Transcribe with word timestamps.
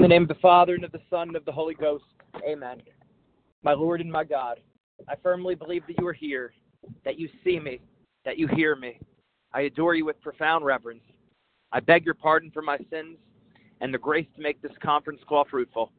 In 0.00 0.04
the 0.04 0.08
name 0.08 0.22
of 0.22 0.28
the 0.28 0.34
Father, 0.36 0.76
and 0.76 0.84
of 0.84 0.92
the 0.92 1.02
Son, 1.10 1.28
and 1.28 1.36
of 1.36 1.44
the 1.44 1.52
Holy 1.52 1.74
Ghost. 1.74 2.04
Amen. 2.48 2.80
My 3.62 3.74
Lord 3.74 4.00
and 4.00 4.10
my 4.10 4.24
God, 4.24 4.58
I 5.06 5.14
firmly 5.22 5.54
believe 5.54 5.82
that 5.86 5.98
you 5.98 6.06
are 6.06 6.14
here, 6.14 6.54
that 7.04 7.18
you 7.18 7.28
see 7.44 7.60
me, 7.60 7.80
that 8.24 8.38
you 8.38 8.48
hear 8.48 8.74
me. 8.74 8.98
I 9.52 9.60
adore 9.60 9.94
you 9.94 10.06
with 10.06 10.18
profound 10.22 10.64
reverence. 10.64 11.02
I 11.70 11.80
beg 11.80 12.06
your 12.06 12.14
pardon 12.14 12.50
for 12.50 12.62
my 12.62 12.78
sins 12.90 13.18
and 13.82 13.92
the 13.92 13.98
grace 13.98 14.26
to 14.36 14.42
make 14.42 14.62
this 14.62 14.72
conference 14.82 15.20
call 15.28 15.44
fruitful. 15.44 15.92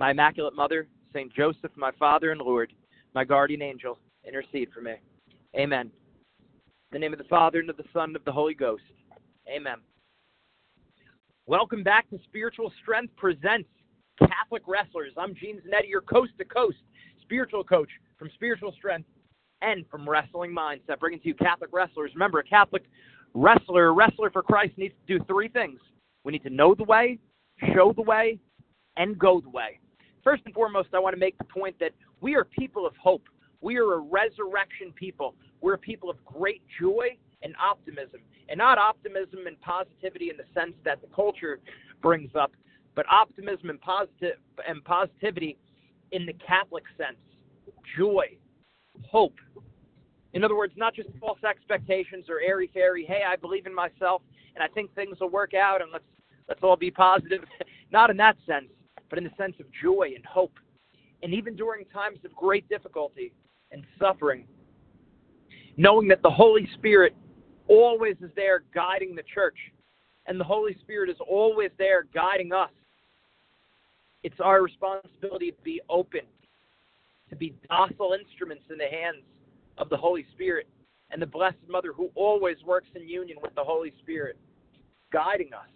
My 0.00 0.10
Immaculate 0.10 0.56
Mother, 0.56 0.88
St. 1.14 1.32
Joseph, 1.32 1.70
my 1.76 1.92
Father 2.00 2.32
and 2.32 2.40
Lord, 2.40 2.72
my 3.14 3.22
guardian 3.22 3.62
angel, 3.62 3.96
intercede 4.26 4.70
for 4.74 4.80
me. 4.80 4.94
Amen. 5.56 5.92
In 6.42 6.94
the 6.94 6.98
name 6.98 7.12
of 7.12 7.20
the 7.20 7.24
Father, 7.26 7.60
and 7.60 7.70
of 7.70 7.76
the 7.76 7.84
Son, 7.92 8.08
and 8.08 8.16
of 8.16 8.24
the 8.24 8.32
Holy 8.32 8.54
Ghost. 8.54 8.82
Amen. 9.48 9.76
Welcome 11.50 11.82
back 11.82 12.08
to 12.10 12.18
Spiritual 12.28 12.72
Strength 12.80 13.16
Presents 13.16 13.68
Catholic 14.20 14.62
Wrestlers. 14.68 15.10
I'm 15.16 15.34
Gene 15.34 15.56
Zanetti, 15.56 15.88
your 15.88 16.00
coast 16.00 16.30
to 16.38 16.44
coast 16.44 16.76
spiritual 17.22 17.64
coach 17.64 17.88
from 18.20 18.30
Spiritual 18.34 18.70
Strength 18.70 19.08
and 19.60 19.84
from 19.90 20.08
Wrestling 20.08 20.54
Mindset, 20.54 21.00
bringing 21.00 21.18
to 21.18 21.26
you 21.26 21.34
Catholic 21.34 21.70
wrestlers. 21.72 22.12
Remember, 22.14 22.38
a 22.38 22.44
Catholic 22.44 22.84
wrestler, 23.34 23.88
a 23.88 23.90
wrestler 23.90 24.30
for 24.30 24.44
Christ, 24.44 24.78
needs 24.78 24.94
to 25.08 25.18
do 25.18 25.24
three 25.24 25.48
things 25.48 25.80
we 26.22 26.30
need 26.30 26.44
to 26.44 26.50
know 26.50 26.72
the 26.72 26.84
way, 26.84 27.18
show 27.74 27.92
the 27.96 28.02
way, 28.02 28.38
and 28.96 29.18
go 29.18 29.40
the 29.40 29.50
way. 29.50 29.80
First 30.22 30.42
and 30.44 30.54
foremost, 30.54 30.90
I 30.94 31.00
want 31.00 31.16
to 31.16 31.20
make 31.20 31.36
the 31.36 31.42
point 31.42 31.74
that 31.80 31.90
we 32.20 32.36
are 32.36 32.44
people 32.44 32.86
of 32.86 32.94
hope. 32.94 33.24
We 33.60 33.76
are 33.78 33.94
a 33.94 33.98
resurrection 33.98 34.92
people. 34.94 35.34
We're 35.60 35.74
a 35.74 35.78
people 35.78 36.10
of 36.10 36.24
great 36.24 36.62
joy 36.80 37.16
and 37.42 37.54
optimism 37.62 38.20
and 38.48 38.58
not 38.58 38.78
optimism 38.78 39.46
and 39.46 39.60
positivity 39.60 40.30
in 40.30 40.36
the 40.36 40.44
sense 40.58 40.74
that 40.84 41.00
the 41.00 41.06
culture 41.14 41.60
brings 42.02 42.30
up, 42.34 42.52
but 42.94 43.06
optimism 43.10 43.70
and 43.70 43.80
positive 43.80 44.36
and 44.66 44.84
positivity 44.84 45.56
in 46.12 46.26
the 46.26 46.32
Catholic 46.34 46.84
sense, 46.98 47.18
joy, 47.96 48.26
hope. 49.08 49.36
In 50.32 50.44
other 50.44 50.56
words, 50.56 50.72
not 50.76 50.94
just 50.94 51.08
false 51.20 51.42
expectations 51.48 52.26
or 52.28 52.40
airy 52.40 52.70
fairy. 52.72 53.04
Hey, 53.04 53.22
I 53.26 53.36
believe 53.36 53.66
in 53.66 53.74
myself 53.74 54.22
and 54.54 54.62
I 54.62 54.68
think 54.68 54.94
things 54.94 55.18
will 55.20 55.30
work 55.30 55.54
out 55.54 55.82
and 55.82 55.90
let's 55.92 56.04
let's 56.48 56.60
all 56.62 56.76
be 56.76 56.90
positive. 56.90 57.44
not 57.92 58.10
in 58.10 58.16
that 58.18 58.36
sense, 58.46 58.66
but 59.08 59.18
in 59.18 59.24
the 59.24 59.30
sense 59.36 59.54
of 59.60 59.66
joy 59.82 60.12
and 60.14 60.24
hope. 60.24 60.52
And 61.22 61.34
even 61.34 61.54
during 61.54 61.84
times 61.86 62.18
of 62.24 62.34
great 62.34 62.68
difficulty 62.68 63.32
and 63.72 63.84
suffering, 63.98 64.46
knowing 65.76 66.08
that 66.08 66.22
the 66.22 66.30
Holy 66.30 66.68
Spirit 66.74 67.14
always 67.70 68.16
is 68.20 68.30
there 68.34 68.64
guiding 68.74 69.14
the 69.14 69.22
church, 69.32 69.56
and 70.26 70.38
the 70.38 70.44
Holy 70.44 70.76
Spirit 70.82 71.08
is 71.08 71.16
always 71.26 71.70
there 71.78 72.04
guiding 72.12 72.52
us. 72.52 72.70
It's 74.22 74.40
our 74.40 74.60
responsibility 74.60 75.52
to 75.52 75.62
be 75.62 75.80
open, 75.88 76.22
to 77.30 77.36
be 77.36 77.54
docile 77.68 78.14
instruments 78.20 78.64
in 78.70 78.76
the 78.76 78.84
hands 78.84 79.22
of 79.78 79.88
the 79.88 79.96
Holy 79.96 80.26
Spirit 80.34 80.68
and 81.10 81.22
the 81.22 81.26
Blessed 81.26 81.56
Mother 81.68 81.92
who 81.92 82.10
always 82.14 82.56
works 82.66 82.88
in 82.94 83.08
union 83.08 83.38
with 83.40 83.54
the 83.54 83.64
Holy 83.64 83.92
Spirit, 84.02 84.36
guiding 85.12 85.54
us. 85.54 85.70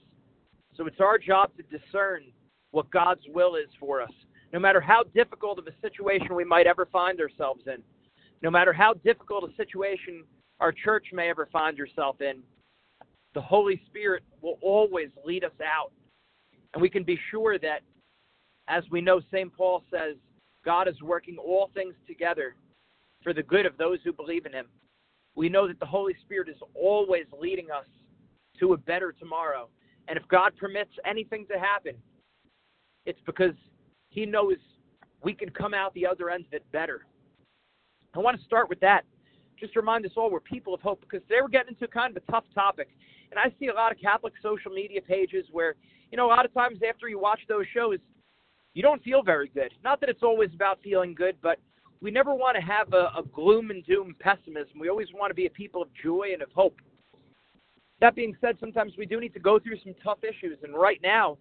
So 0.76 0.86
it's 0.86 1.00
our 1.00 1.16
job 1.16 1.50
to 1.56 1.78
discern 1.78 2.24
what 2.72 2.90
God's 2.90 3.22
will 3.32 3.54
is 3.54 3.68
for 3.78 4.02
us, 4.02 4.10
no 4.52 4.58
matter 4.58 4.80
how 4.80 5.04
difficult 5.14 5.58
of 5.58 5.66
a 5.68 5.80
situation 5.80 6.34
we 6.34 6.44
might 6.44 6.66
ever 6.66 6.86
find 6.86 7.20
ourselves 7.20 7.62
in, 7.66 7.82
no 8.42 8.50
matter 8.50 8.72
how 8.72 8.94
difficult 8.94 9.48
a 9.48 9.56
situation 9.56 10.24
our 10.60 10.72
church 10.72 11.06
may 11.12 11.28
ever 11.28 11.48
find 11.52 11.76
yourself 11.76 12.20
in, 12.20 12.42
the 13.34 13.40
Holy 13.40 13.82
Spirit 13.86 14.22
will 14.40 14.58
always 14.62 15.08
lead 15.24 15.44
us 15.44 15.52
out. 15.64 15.92
And 16.72 16.82
we 16.82 16.88
can 16.88 17.02
be 17.02 17.18
sure 17.30 17.58
that, 17.58 17.80
as 18.68 18.84
we 18.90 19.00
know, 19.00 19.20
St. 19.32 19.52
Paul 19.52 19.82
says, 19.90 20.16
God 20.64 20.88
is 20.88 21.00
working 21.02 21.36
all 21.36 21.70
things 21.74 21.94
together 22.06 22.54
for 23.22 23.32
the 23.32 23.42
good 23.42 23.66
of 23.66 23.76
those 23.76 23.98
who 24.04 24.12
believe 24.12 24.46
in 24.46 24.52
Him. 24.52 24.66
We 25.34 25.48
know 25.48 25.66
that 25.66 25.80
the 25.80 25.86
Holy 25.86 26.14
Spirit 26.22 26.48
is 26.48 26.56
always 26.74 27.26
leading 27.38 27.70
us 27.70 27.86
to 28.60 28.72
a 28.72 28.76
better 28.76 29.12
tomorrow. 29.12 29.68
And 30.08 30.16
if 30.16 30.26
God 30.28 30.52
permits 30.56 30.90
anything 31.04 31.46
to 31.50 31.58
happen, 31.58 31.94
it's 33.04 33.20
because 33.26 33.54
He 34.10 34.26
knows 34.26 34.56
we 35.22 35.34
can 35.34 35.50
come 35.50 35.74
out 35.74 35.92
the 35.94 36.06
other 36.06 36.30
end 36.30 36.46
of 36.46 36.52
it 36.52 36.64
better. 36.70 37.06
I 38.14 38.20
want 38.20 38.38
to 38.38 38.44
start 38.44 38.68
with 38.68 38.80
that 38.80 39.04
just 39.64 39.76
remind 39.76 40.04
us 40.04 40.12
all 40.16 40.30
we're 40.30 40.40
people 40.40 40.74
of 40.74 40.80
hope 40.82 41.00
because 41.00 41.22
today 41.22 41.40
we're 41.40 41.48
getting 41.48 41.70
into 41.70 41.88
kind 41.88 42.14
of 42.14 42.22
a 42.22 42.30
tough 42.30 42.44
topic. 42.54 42.88
And 43.30 43.40
I 43.40 43.54
see 43.58 43.68
a 43.68 43.74
lot 43.74 43.92
of 43.92 43.98
Catholic 43.98 44.34
social 44.42 44.70
media 44.70 45.00
pages 45.00 45.46
where, 45.50 45.74
you 46.10 46.18
know, 46.18 46.26
a 46.26 46.28
lot 46.28 46.44
of 46.44 46.52
times 46.52 46.78
after 46.86 47.08
you 47.08 47.18
watch 47.18 47.40
those 47.48 47.64
shows, 47.72 47.98
you 48.74 48.82
don't 48.82 49.02
feel 49.02 49.22
very 49.22 49.48
good. 49.48 49.72
Not 49.82 50.00
that 50.00 50.10
it's 50.10 50.22
always 50.22 50.50
about 50.54 50.80
feeling 50.82 51.14
good, 51.14 51.36
but 51.42 51.58
we 52.02 52.10
never 52.10 52.34
want 52.34 52.56
to 52.56 52.62
have 52.62 52.92
a, 52.92 53.10
a 53.16 53.22
gloom 53.32 53.70
and 53.70 53.84
doom 53.86 54.14
pessimism. 54.20 54.78
We 54.78 54.90
always 54.90 55.08
want 55.14 55.30
to 55.30 55.34
be 55.34 55.46
a 55.46 55.50
people 55.50 55.80
of 55.80 55.88
joy 56.02 56.28
and 56.34 56.42
of 56.42 56.50
hope. 56.54 56.76
That 58.00 58.14
being 58.14 58.36
said, 58.40 58.56
sometimes 58.60 58.92
we 58.98 59.06
do 59.06 59.18
need 59.20 59.32
to 59.32 59.40
go 59.40 59.58
through 59.58 59.78
some 59.82 59.94
tough 60.02 60.18
issues. 60.22 60.58
And 60.62 60.74
right 60.74 61.00
now, 61.02 61.38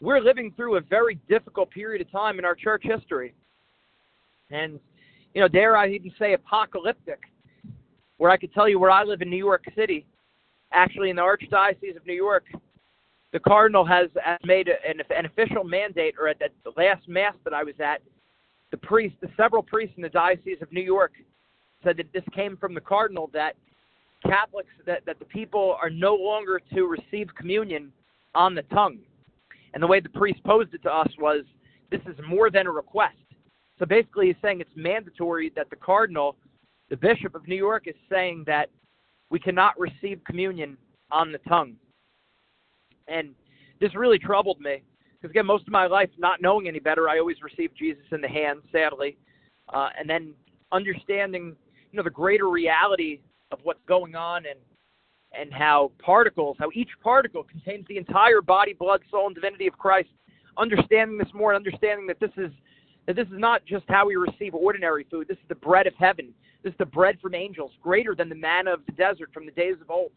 we're 0.00 0.20
living 0.20 0.52
through 0.54 0.76
a 0.76 0.80
very 0.80 1.18
difficult 1.28 1.70
period 1.70 2.00
of 2.00 2.12
time 2.12 2.38
in 2.38 2.44
our 2.44 2.54
church 2.54 2.82
history. 2.84 3.34
And, 4.50 4.78
you 5.34 5.40
know, 5.40 5.48
dare 5.48 5.76
I 5.76 5.88
even 5.88 6.12
say 6.18 6.34
apocalyptic 6.34 7.20
where 8.20 8.30
I 8.30 8.36
could 8.36 8.52
tell 8.52 8.68
you 8.68 8.78
where 8.78 8.90
I 8.90 9.02
live 9.02 9.22
in 9.22 9.30
New 9.30 9.38
York 9.38 9.64
City, 9.74 10.04
actually 10.72 11.08
in 11.08 11.16
the 11.16 11.22
Archdiocese 11.22 11.96
of 11.96 12.06
New 12.06 12.12
York, 12.12 12.44
the 13.32 13.40
Cardinal 13.40 13.82
has 13.86 14.10
made 14.44 14.68
an, 14.68 15.00
an 15.16 15.24
official 15.24 15.64
mandate, 15.64 16.16
or 16.20 16.28
at 16.28 16.38
the 16.38 16.72
last 16.76 17.08
Mass 17.08 17.32
that 17.44 17.54
I 17.54 17.64
was 17.64 17.76
at, 17.82 18.02
the 18.72 18.76
priest, 18.76 19.14
the 19.22 19.30
several 19.38 19.62
priests 19.62 19.94
in 19.96 20.02
the 20.02 20.10
Diocese 20.10 20.58
of 20.60 20.70
New 20.70 20.82
York 20.82 21.12
said 21.82 21.96
that 21.96 22.12
this 22.12 22.22
came 22.34 22.58
from 22.58 22.74
the 22.74 22.80
Cardinal 22.82 23.30
that 23.32 23.54
Catholics, 24.22 24.68
that, 24.84 25.00
that 25.06 25.18
the 25.18 25.24
people 25.24 25.78
are 25.80 25.88
no 25.88 26.14
longer 26.14 26.60
to 26.74 26.82
receive 26.82 27.34
communion 27.34 27.90
on 28.34 28.54
the 28.54 28.64
tongue. 28.64 28.98
And 29.72 29.82
the 29.82 29.86
way 29.86 29.98
the 29.98 30.10
priest 30.10 30.44
posed 30.44 30.74
it 30.74 30.82
to 30.82 30.92
us 30.92 31.08
was 31.18 31.44
this 31.90 32.02
is 32.06 32.18
more 32.28 32.50
than 32.50 32.66
a 32.66 32.70
request. 32.70 33.16
So 33.78 33.86
basically, 33.86 34.26
he's 34.26 34.36
saying 34.42 34.60
it's 34.60 34.70
mandatory 34.76 35.50
that 35.56 35.70
the 35.70 35.76
Cardinal 35.76 36.36
the 36.90 36.96
Bishop 36.96 37.34
of 37.34 37.46
New 37.48 37.56
York 37.56 37.84
is 37.86 37.94
saying 38.10 38.44
that 38.46 38.68
we 39.30 39.38
cannot 39.38 39.78
receive 39.78 40.20
communion 40.26 40.76
on 41.10 41.32
the 41.32 41.38
tongue. 41.48 41.76
And 43.08 43.34
this 43.80 43.94
really 43.94 44.18
troubled 44.18 44.60
me 44.60 44.82
because, 45.14 45.30
again, 45.30 45.46
most 45.46 45.66
of 45.66 45.72
my 45.72 45.86
life, 45.86 46.10
not 46.18 46.42
knowing 46.42 46.68
any 46.68 46.80
better, 46.80 47.08
I 47.08 47.18
always 47.18 47.42
received 47.42 47.76
Jesus 47.78 48.04
in 48.12 48.20
the 48.20 48.28
hand, 48.28 48.60
sadly. 48.72 49.16
Uh, 49.72 49.88
and 49.98 50.10
then 50.10 50.34
understanding, 50.72 51.56
you 51.92 51.96
know, 51.96 52.02
the 52.02 52.10
greater 52.10 52.48
reality 52.48 53.20
of 53.52 53.60
what's 53.62 53.80
going 53.86 54.14
on 54.14 54.44
and 54.46 54.58
and 55.32 55.52
how 55.52 55.92
particles, 56.04 56.56
how 56.58 56.70
each 56.74 56.90
particle 57.00 57.44
contains 57.44 57.86
the 57.88 57.96
entire 57.96 58.42
body, 58.42 58.72
blood, 58.72 59.00
soul, 59.12 59.26
and 59.26 59.34
divinity 59.36 59.68
of 59.68 59.78
Christ. 59.78 60.08
Understanding 60.58 61.18
this 61.18 61.28
more, 61.32 61.52
and 61.52 61.64
understanding 61.64 62.08
that 62.08 62.18
this 62.18 62.32
is 62.36 62.50
that 63.10 63.16
this 63.16 63.32
is 63.34 63.40
not 63.40 63.66
just 63.66 63.84
how 63.88 64.06
we 64.06 64.14
receive 64.14 64.54
ordinary 64.54 65.04
food. 65.10 65.26
This 65.26 65.36
is 65.38 65.48
the 65.48 65.56
bread 65.56 65.88
of 65.88 65.94
heaven. 65.98 66.32
This 66.62 66.70
is 66.70 66.78
the 66.78 66.86
bread 66.86 67.18
from 67.20 67.34
angels, 67.34 67.72
greater 67.82 68.14
than 68.14 68.28
the 68.28 68.36
manna 68.36 68.72
of 68.72 68.86
the 68.86 68.92
desert 68.92 69.30
from 69.34 69.46
the 69.46 69.50
days 69.50 69.74
of 69.80 69.90
old. 69.90 70.12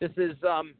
This 0.00 0.12
is 0.16 0.36
um, 0.48 0.74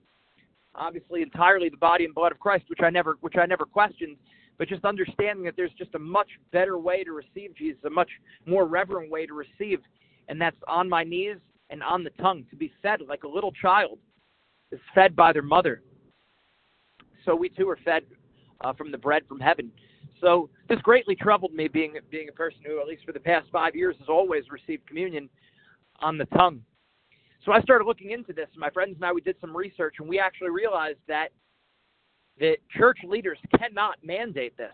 obviously 0.77 1.21
entirely 1.21 1.69
the 1.69 1.77
body 1.77 2.05
and 2.05 2.15
blood 2.15 2.31
of 2.31 2.39
Christ, 2.39 2.67
which 2.69 2.79
I 2.81 2.91
never, 2.91 3.17
which 3.23 3.35
I 3.37 3.45
never 3.45 3.65
questioned. 3.65 4.17
But 4.57 4.69
just 4.69 4.85
understanding 4.85 5.45
that 5.47 5.57
there's 5.57 5.73
just 5.77 5.97
a 5.97 5.99
much 5.99 6.29
better 6.53 6.79
way 6.79 7.03
to 7.03 7.11
receive 7.11 7.57
Jesus, 7.57 7.81
a 7.85 7.91
much 7.91 8.11
more 8.47 8.65
reverent 8.65 9.11
way 9.11 9.27
to 9.27 9.35
receive, 9.35 9.81
and 10.29 10.41
that's 10.41 10.57
on 10.69 10.89
my 10.89 11.03
knees 11.03 11.39
and 11.71 11.83
on 11.83 12.05
the 12.05 12.11
tongue, 12.21 12.45
to 12.51 12.57
be 12.57 12.73
fed 12.83 13.01
like 13.09 13.25
a 13.25 13.29
little 13.29 13.51
child 13.51 13.99
is 14.71 14.79
fed 14.95 15.17
by 15.17 15.33
their 15.33 15.43
mother. 15.43 15.83
So 17.25 17.35
we 17.35 17.49
too 17.49 17.69
are 17.69 17.79
fed 17.85 18.05
uh, 18.61 18.75
from 18.75 18.93
the 18.93 18.99
bread 18.99 19.23
from 19.27 19.41
heaven. 19.41 19.73
So 20.21 20.51
this 20.69 20.81
greatly 20.81 21.15
troubled 21.15 21.53
me, 21.53 21.69
being 21.69 21.95
being 22.11 22.29
a 22.29 22.33
person 22.33 22.61
who, 22.67 22.81
at 22.81 22.87
least 22.87 23.05
for 23.05 23.13
the 23.13 23.21
past 23.21 23.49
five 23.53 23.75
years, 23.75 23.97
has 24.01 24.09
always 24.09 24.45
received 24.51 24.87
communion 24.87 25.29
on 26.01 26.19
the 26.19 26.27
tongue. 26.27 26.63
So 27.45 27.53
I 27.53 27.61
started 27.63 27.85
looking 27.85 28.11
into 28.11 28.33
this. 28.33 28.49
My 28.57 28.71
friends 28.71 28.97
and 28.97 29.05
I 29.05 29.13
we 29.13 29.21
did 29.21 29.37
some 29.41 29.57
research, 29.57 29.97
and 30.01 30.09
we 30.09 30.19
actually 30.19 30.51
realized 30.51 30.99
that 31.07 31.29
that 32.41 32.57
church 32.77 32.99
leaders 33.05 33.39
cannot 33.59 33.97
mandate 34.03 34.57
this. 34.57 34.73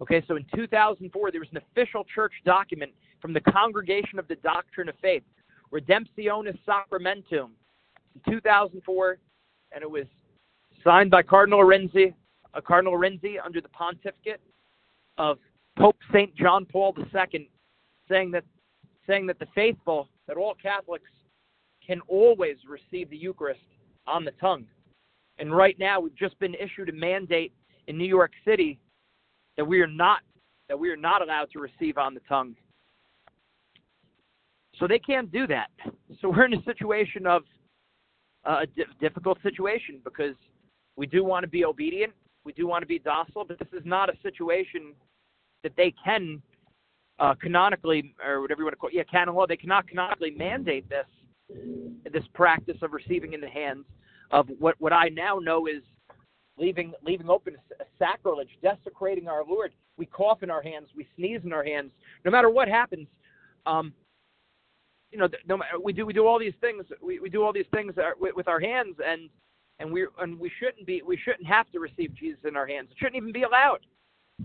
Okay, 0.00 0.22
so 0.26 0.36
in 0.36 0.46
2004, 0.54 1.30
there 1.30 1.40
was 1.40 1.48
an 1.52 1.58
official 1.58 2.04
church 2.14 2.32
document 2.44 2.92
from 3.20 3.34
the 3.34 3.40
Congregation 3.40 4.18
of 4.18 4.26
the 4.28 4.36
Doctrine 4.36 4.88
of 4.88 4.94
Faith, 5.02 5.22
Redemptionis 5.72 6.58
Sacramentum, 6.66 7.50
in 8.14 8.32
2004, 8.32 9.18
and 9.72 9.82
it 9.82 9.90
was 9.90 10.06
signed 10.82 11.10
by 11.10 11.22
Cardinal 11.22 11.60
Arinze, 11.60 12.14
uh, 12.54 12.60
Cardinal 12.62 12.94
Arinze 12.94 13.36
under 13.44 13.60
the 13.60 13.68
pontificate 13.68 14.40
of 15.20 15.38
Pope 15.78 15.98
Saint 16.12 16.34
John 16.34 16.64
Paul 16.64 16.94
II, 16.96 17.50
saying 18.08 18.30
that 18.30 18.44
saying 19.06 19.26
that 19.26 19.38
the 19.38 19.46
faithful, 19.54 20.08
that 20.26 20.36
all 20.36 20.54
Catholics 20.54 21.10
can 21.86 22.00
always 22.08 22.56
receive 22.66 23.10
the 23.10 23.16
Eucharist 23.16 23.60
on 24.06 24.24
the 24.24 24.30
tongue. 24.32 24.64
And 25.38 25.54
right 25.54 25.78
now, 25.78 26.00
we've 26.00 26.16
just 26.16 26.38
been 26.38 26.54
issued 26.54 26.88
a 26.88 26.92
mandate 26.92 27.52
in 27.86 27.98
New 27.98 28.06
York 28.06 28.32
City 28.46 28.78
that 29.56 29.64
we 29.64 29.80
are 29.80 29.86
not 29.86 30.20
that 30.68 30.78
we 30.78 30.88
are 30.88 30.96
not 30.96 31.20
allowed 31.20 31.50
to 31.52 31.58
receive 31.58 31.98
on 31.98 32.14
the 32.14 32.20
tongue. 32.28 32.54
So 34.76 34.86
they 34.86 35.00
can't 35.00 35.30
do 35.30 35.46
that. 35.48 35.68
So 36.20 36.30
we're 36.30 36.46
in 36.46 36.54
a 36.54 36.62
situation 36.62 37.26
of 37.26 37.42
uh, 38.46 38.60
a 38.62 38.66
di- 38.66 38.84
difficult 39.00 39.38
situation 39.42 40.00
because 40.04 40.36
we 40.96 41.06
do 41.06 41.24
want 41.24 41.42
to 41.42 41.48
be 41.48 41.64
obedient, 41.64 42.12
we 42.44 42.52
do 42.52 42.66
want 42.66 42.82
to 42.82 42.86
be 42.86 42.98
docile, 42.98 43.44
but 43.44 43.58
this 43.58 43.68
is 43.72 43.82
not 43.84 44.08
a 44.08 44.14
situation 44.22 44.94
that 45.62 45.72
they 45.76 45.94
can 46.04 46.42
uh, 47.18 47.34
canonically, 47.34 48.14
or 48.24 48.40
whatever 48.40 48.62
you 48.62 48.64
want 48.64 48.72
to 48.72 48.78
call 48.78 48.88
it, 48.88 48.94
yeah, 48.94 49.02
canon 49.04 49.34
law, 49.34 49.46
they 49.46 49.56
cannot 49.56 49.86
canonically 49.86 50.30
mandate 50.30 50.88
this 50.88 51.06
this 52.12 52.22
practice 52.32 52.76
of 52.80 52.92
receiving 52.92 53.32
in 53.32 53.40
the 53.40 53.48
hands 53.48 53.84
of 54.30 54.48
what 54.58 54.74
what 54.78 54.92
I 54.92 55.08
now 55.08 55.38
know 55.38 55.66
is 55.66 55.82
leaving 56.56 56.92
leaving 57.04 57.28
open 57.28 57.56
sacrilege, 57.98 58.50
desecrating 58.62 59.28
our 59.28 59.44
Lord. 59.44 59.72
We 59.96 60.06
cough 60.06 60.42
in 60.42 60.50
our 60.50 60.62
hands, 60.62 60.88
we 60.96 61.06
sneeze 61.16 61.40
in 61.44 61.52
our 61.52 61.64
hands. 61.64 61.90
No 62.24 62.30
matter 62.30 62.48
what 62.48 62.68
happens, 62.68 63.06
um, 63.66 63.92
you 65.10 65.18
know, 65.18 65.28
no, 65.46 65.58
we 65.82 65.92
do 65.92 66.06
we 66.06 66.12
do 66.12 66.26
all 66.26 66.38
these 66.38 66.54
things. 66.60 66.84
We, 67.02 67.18
we 67.18 67.28
do 67.28 67.42
all 67.42 67.52
these 67.52 67.66
things 67.74 67.94
with, 68.18 68.34
with 68.34 68.48
our 68.48 68.60
hands, 68.60 68.96
and 69.04 69.28
and 69.80 69.90
we 69.90 70.06
and 70.20 70.38
we 70.38 70.50
shouldn't 70.60 70.86
be 70.86 71.02
we 71.02 71.16
shouldn't 71.16 71.46
have 71.46 71.70
to 71.72 71.80
receive 71.80 72.14
Jesus 72.14 72.40
in 72.46 72.56
our 72.56 72.66
hands. 72.66 72.88
It 72.90 72.98
shouldn't 72.98 73.16
even 73.16 73.32
be 73.32 73.42
allowed. 73.42 73.80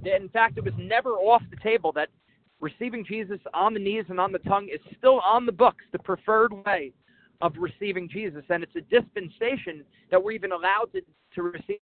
In 0.03 0.29
fact, 0.29 0.57
it 0.57 0.63
was 0.63 0.73
never 0.77 1.11
off 1.11 1.43
the 1.51 1.57
table 1.57 1.91
that 1.93 2.09
receiving 2.59 3.05
Jesus 3.05 3.39
on 3.53 3.73
the 3.73 3.79
knees 3.79 4.05
and 4.09 4.19
on 4.19 4.31
the 4.31 4.39
tongue 4.39 4.67
is 4.73 4.79
still 4.97 5.19
on 5.19 5.45
the 5.45 5.51
books, 5.51 5.83
the 5.91 5.99
preferred 5.99 6.51
way 6.65 6.91
of 7.41 7.53
receiving 7.57 8.09
Jesus, 8.09 8.43
and 8.49 8.63
it's 8.63 8.75
a 8.75 8.81
dispensation 8.81 9.83
that 10.09 10.21
we're 10.21 10.31
even 10.31 10.53
allowed 10.53 10.87
to 10.93 11.01
to 11.35 11.43
receive. 11.43 11.79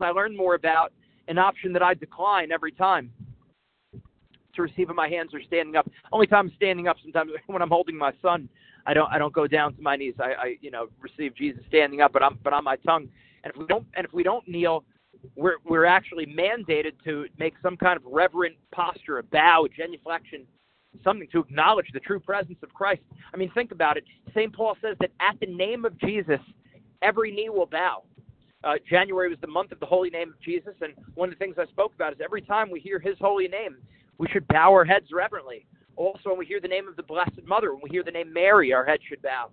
I 0.00 0.10
learned 0.10 0.36
more 0.36 0.54
about 0.54 0.92
an 1.28 1.38
option 1.38 1.72
that 1.72 1.82
I 1.82 1.94
decline 1.94 2.52
every 2.52 2.72
time 2.72 3.10
to 4.56 4.62
receive 4.62 4.90
in 4.90 4.96
my 4.96 5.08
hands 5.08 5.32
or 5.32 5.40
standing 5.42 5.76
up. 5.76 5.88
Only 6.12 6.26
time 6.26 6.46
I'm 6.46 6.52
standing 6.56 6.88
up 6.88 6.96
sometimes 7.02 7.30
when 7.46 7.62
I'm 7.62 7.70
holding 7.70 7.96
my 7.96 8.12
son. 8.22 8.48
I 8.86 8.94
don't 8.94 9.10
I 9.12 9.18
don't 9.18 9.32
go 9.32 9.46
down 9.46 9.74
to 9.74 9.82
my 9.82 9.96
knees. 9.96 10.14
I, 10.18 10.32
I 10.32 10.56
you 10.60 10.70
know 10.70 10.88
receive 11.00 11.34
Jesus 11.34 11.62
standing 11.68 12.00
up, 12.00 12.12
but 12.12 12.22
I'm 12.22 12.38
but 12.42 12.52
on 12.52 12.64
my 12.64 12.76
tongue. 12.76 13.08
And 13.44 13.52
if 13.52 13.58
we 13.58 13.66
don't 13.66 13.86
and 13.94 14.04
if 14.04 14.12
we 14.12 14.22
don't 14.22 14.46
kneel, 14.48 14.84
we're 15.34 15.56
we're 15.64 15.84
actually 15.84 16.26
mandated 16.26 16.92
to 17.04 17.26
make 17.38 17.54
some 17.62 17.76
kind 17.76 17.96
of 17.96 18.04
reverent 18.06 18.56
posture, 18.72 19.18
a 19.18 19.22
bow, 19.22 19.66
genuflection, 19.76 20.46
something 21.02 21.28
to 21.32 21.40
acknowledge 21.40 21.86
the 21.92 22.00
true 22.00 22.20
presence 22.20 22.58
of 22.62 22.72
Christ. 22.72 23.02
I 23.32 23.36
mean, 23.36 23.50
think 23.54 23.72
about 23.72 23.96
it. 23.96 24.04
St. 24.34 24.54
Paul 24.54 24.76
says 24.80 24.96
that 25.00 25.10
at 25.20 25.38
the 25.40 25.46
name 25.46 25.84
of 25.84 25.98
Jesus, 26.00 26.40
every 27.02 27.32
knee 27.32 27.48
will 27.48 27.66
bow. 27.66 28.04
Uh, 28.64 28.74
January 28.88 29.28
was 29.28 29.38
the 29.40 29.46
month 29.46 29.70
of 29.70 29.80
the 29.80 29.86
holy 29.86 30.10
name 30.10 30.30
of 30.30 30.40
Jesus, 30.40 30.74
and 30.80 30.92
one 31.14 31.28
of 31.28 31.34
the 31.34 31.38
things 31.38 31.56
I 31.58 31.66
spoke 31.66 31.94
about 31.94 32.12
is 32.12 32.18
every 32.24 32.42
time 32.42 32.70
we 32.70 32.80
hear 32.80 32.98
His 32.98 33.16
holy 33.20 33.48
name, 33.48 33.76
we 34.18 34.28
should 34.28 34.46
bow 34.48 34.72
our 34.72 34.84
heads 34.84 35.06
reverently. 35.12 35.66
Also, 35.96 36.30
when 36.30 36.38
we 36.38 36.46
hear 36.46 36.60
the 36.60 36.68
name 36.68 36.88
of 36.88 36.96
the 36.96 37.02
Blessed 37.02 37.42
Mother, 37.46 37.72
when 37.72 37.82
we 37.82 37.90
hear 37.90 38.04
the 38.04 38.10
name 38.10 38.32
Mary, 38.32 38.72
our 38.72 38.84
head 38.84 39.00
should 39.08 39.22
bow. 39.22 39.50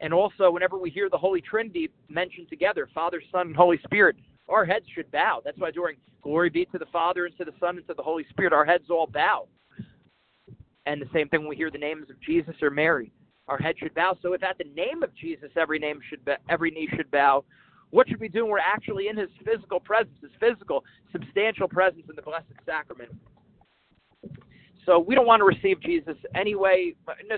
And 0.00 0.12
also, 0.12 0.50
whenever 0.50 0.78
we 0.78 0.90
hear 0.90 1.08
the 1.08 1.16
Holy 1.16 1.40
Trinity 1.40 1.90
mentioned 2.08 2.48
together, 2.50 2.88
Father, 2.94 3.22
Son, 3.32 3.48
and 3.48 3.56
Holy 3.56 3.78
Spirit, 3.84 4.16
our 4.48 4.64
heads 4.64 4.84
should 4.94 5.10
bow. 5.10 5.40
That's 5.44 5.58
why 5.58 5.70
during 5.70 5.96
Glory 6.22 6.50
be 6.50 6.66
to 6.66 6.78
the 6.78 6.86
Father, 6.86 7.24
and 7.26 7.36
to 7.38 7.44
the 7.44 7.54
Son, 7.60 7.78
and 7.78 7.86
to 7.86 7.94
the 7.94 8.02
Holy 8.02 8.26
Spirit, 8.30 8.52
our 8.52 8.64
heads 8.64 8.90
all 8.90 9.06
bow. 9.06 9.46
And 10.84 11.00
the 11.00 11.08
same 11.12 11.28
thing 11.28 11.40
when 11.40 11.48
we 11.48 11.56
hear 11.56 11.70
the 11.70 11.78
names 11.78 12.10
of 12.10 12.20
Jesus 12.20 12.54
or 12.62 12.70
Mary, 12.70 13.12
our 13.48 13.58
head 13.58 13.76
should 13.78 13.94
bow. 13.94 14.16
So 14.22 14.32
if 14.32 14.42
at 14.42 14.58
the 14.58 14.64
name 14.74 15.02
of 15.02 15.14
Jesus 15.14 15.50
every 15.56 15.78
name 15.78 16.00
should 16.08 16.20
every 16.48 16.70
knee 16.70 16.88
should 16.94 17.10
bow, 17.10 17.44
what 17.90 18.08
should 18.08 18.20
we 18.20 18.28
do 18.28 18.42
when 18.42 18.52
we're 18.52 18.58
actually 18.58 19.08
in 19.08 19.16
his 19.16 19.30
physical 19.44 19.80
presence, 19.80 20.16
his 20.20 20.30
physical, 20.40 20.84
substantial 21.12 21.68
presence 21.68 22.04
in 22.08 22.16
the 22.16 22.22
Blessed 22.22 22.46
Sacrament? 22.64 23.10
So 24.86 25.00
we 25.00 25.16
don't 25.16 25.26
want 25.26 25.40
to 25.40 25.44
receive 25.44 25.80
Jesus 25.82 26.16
anyway. 26.34 26.94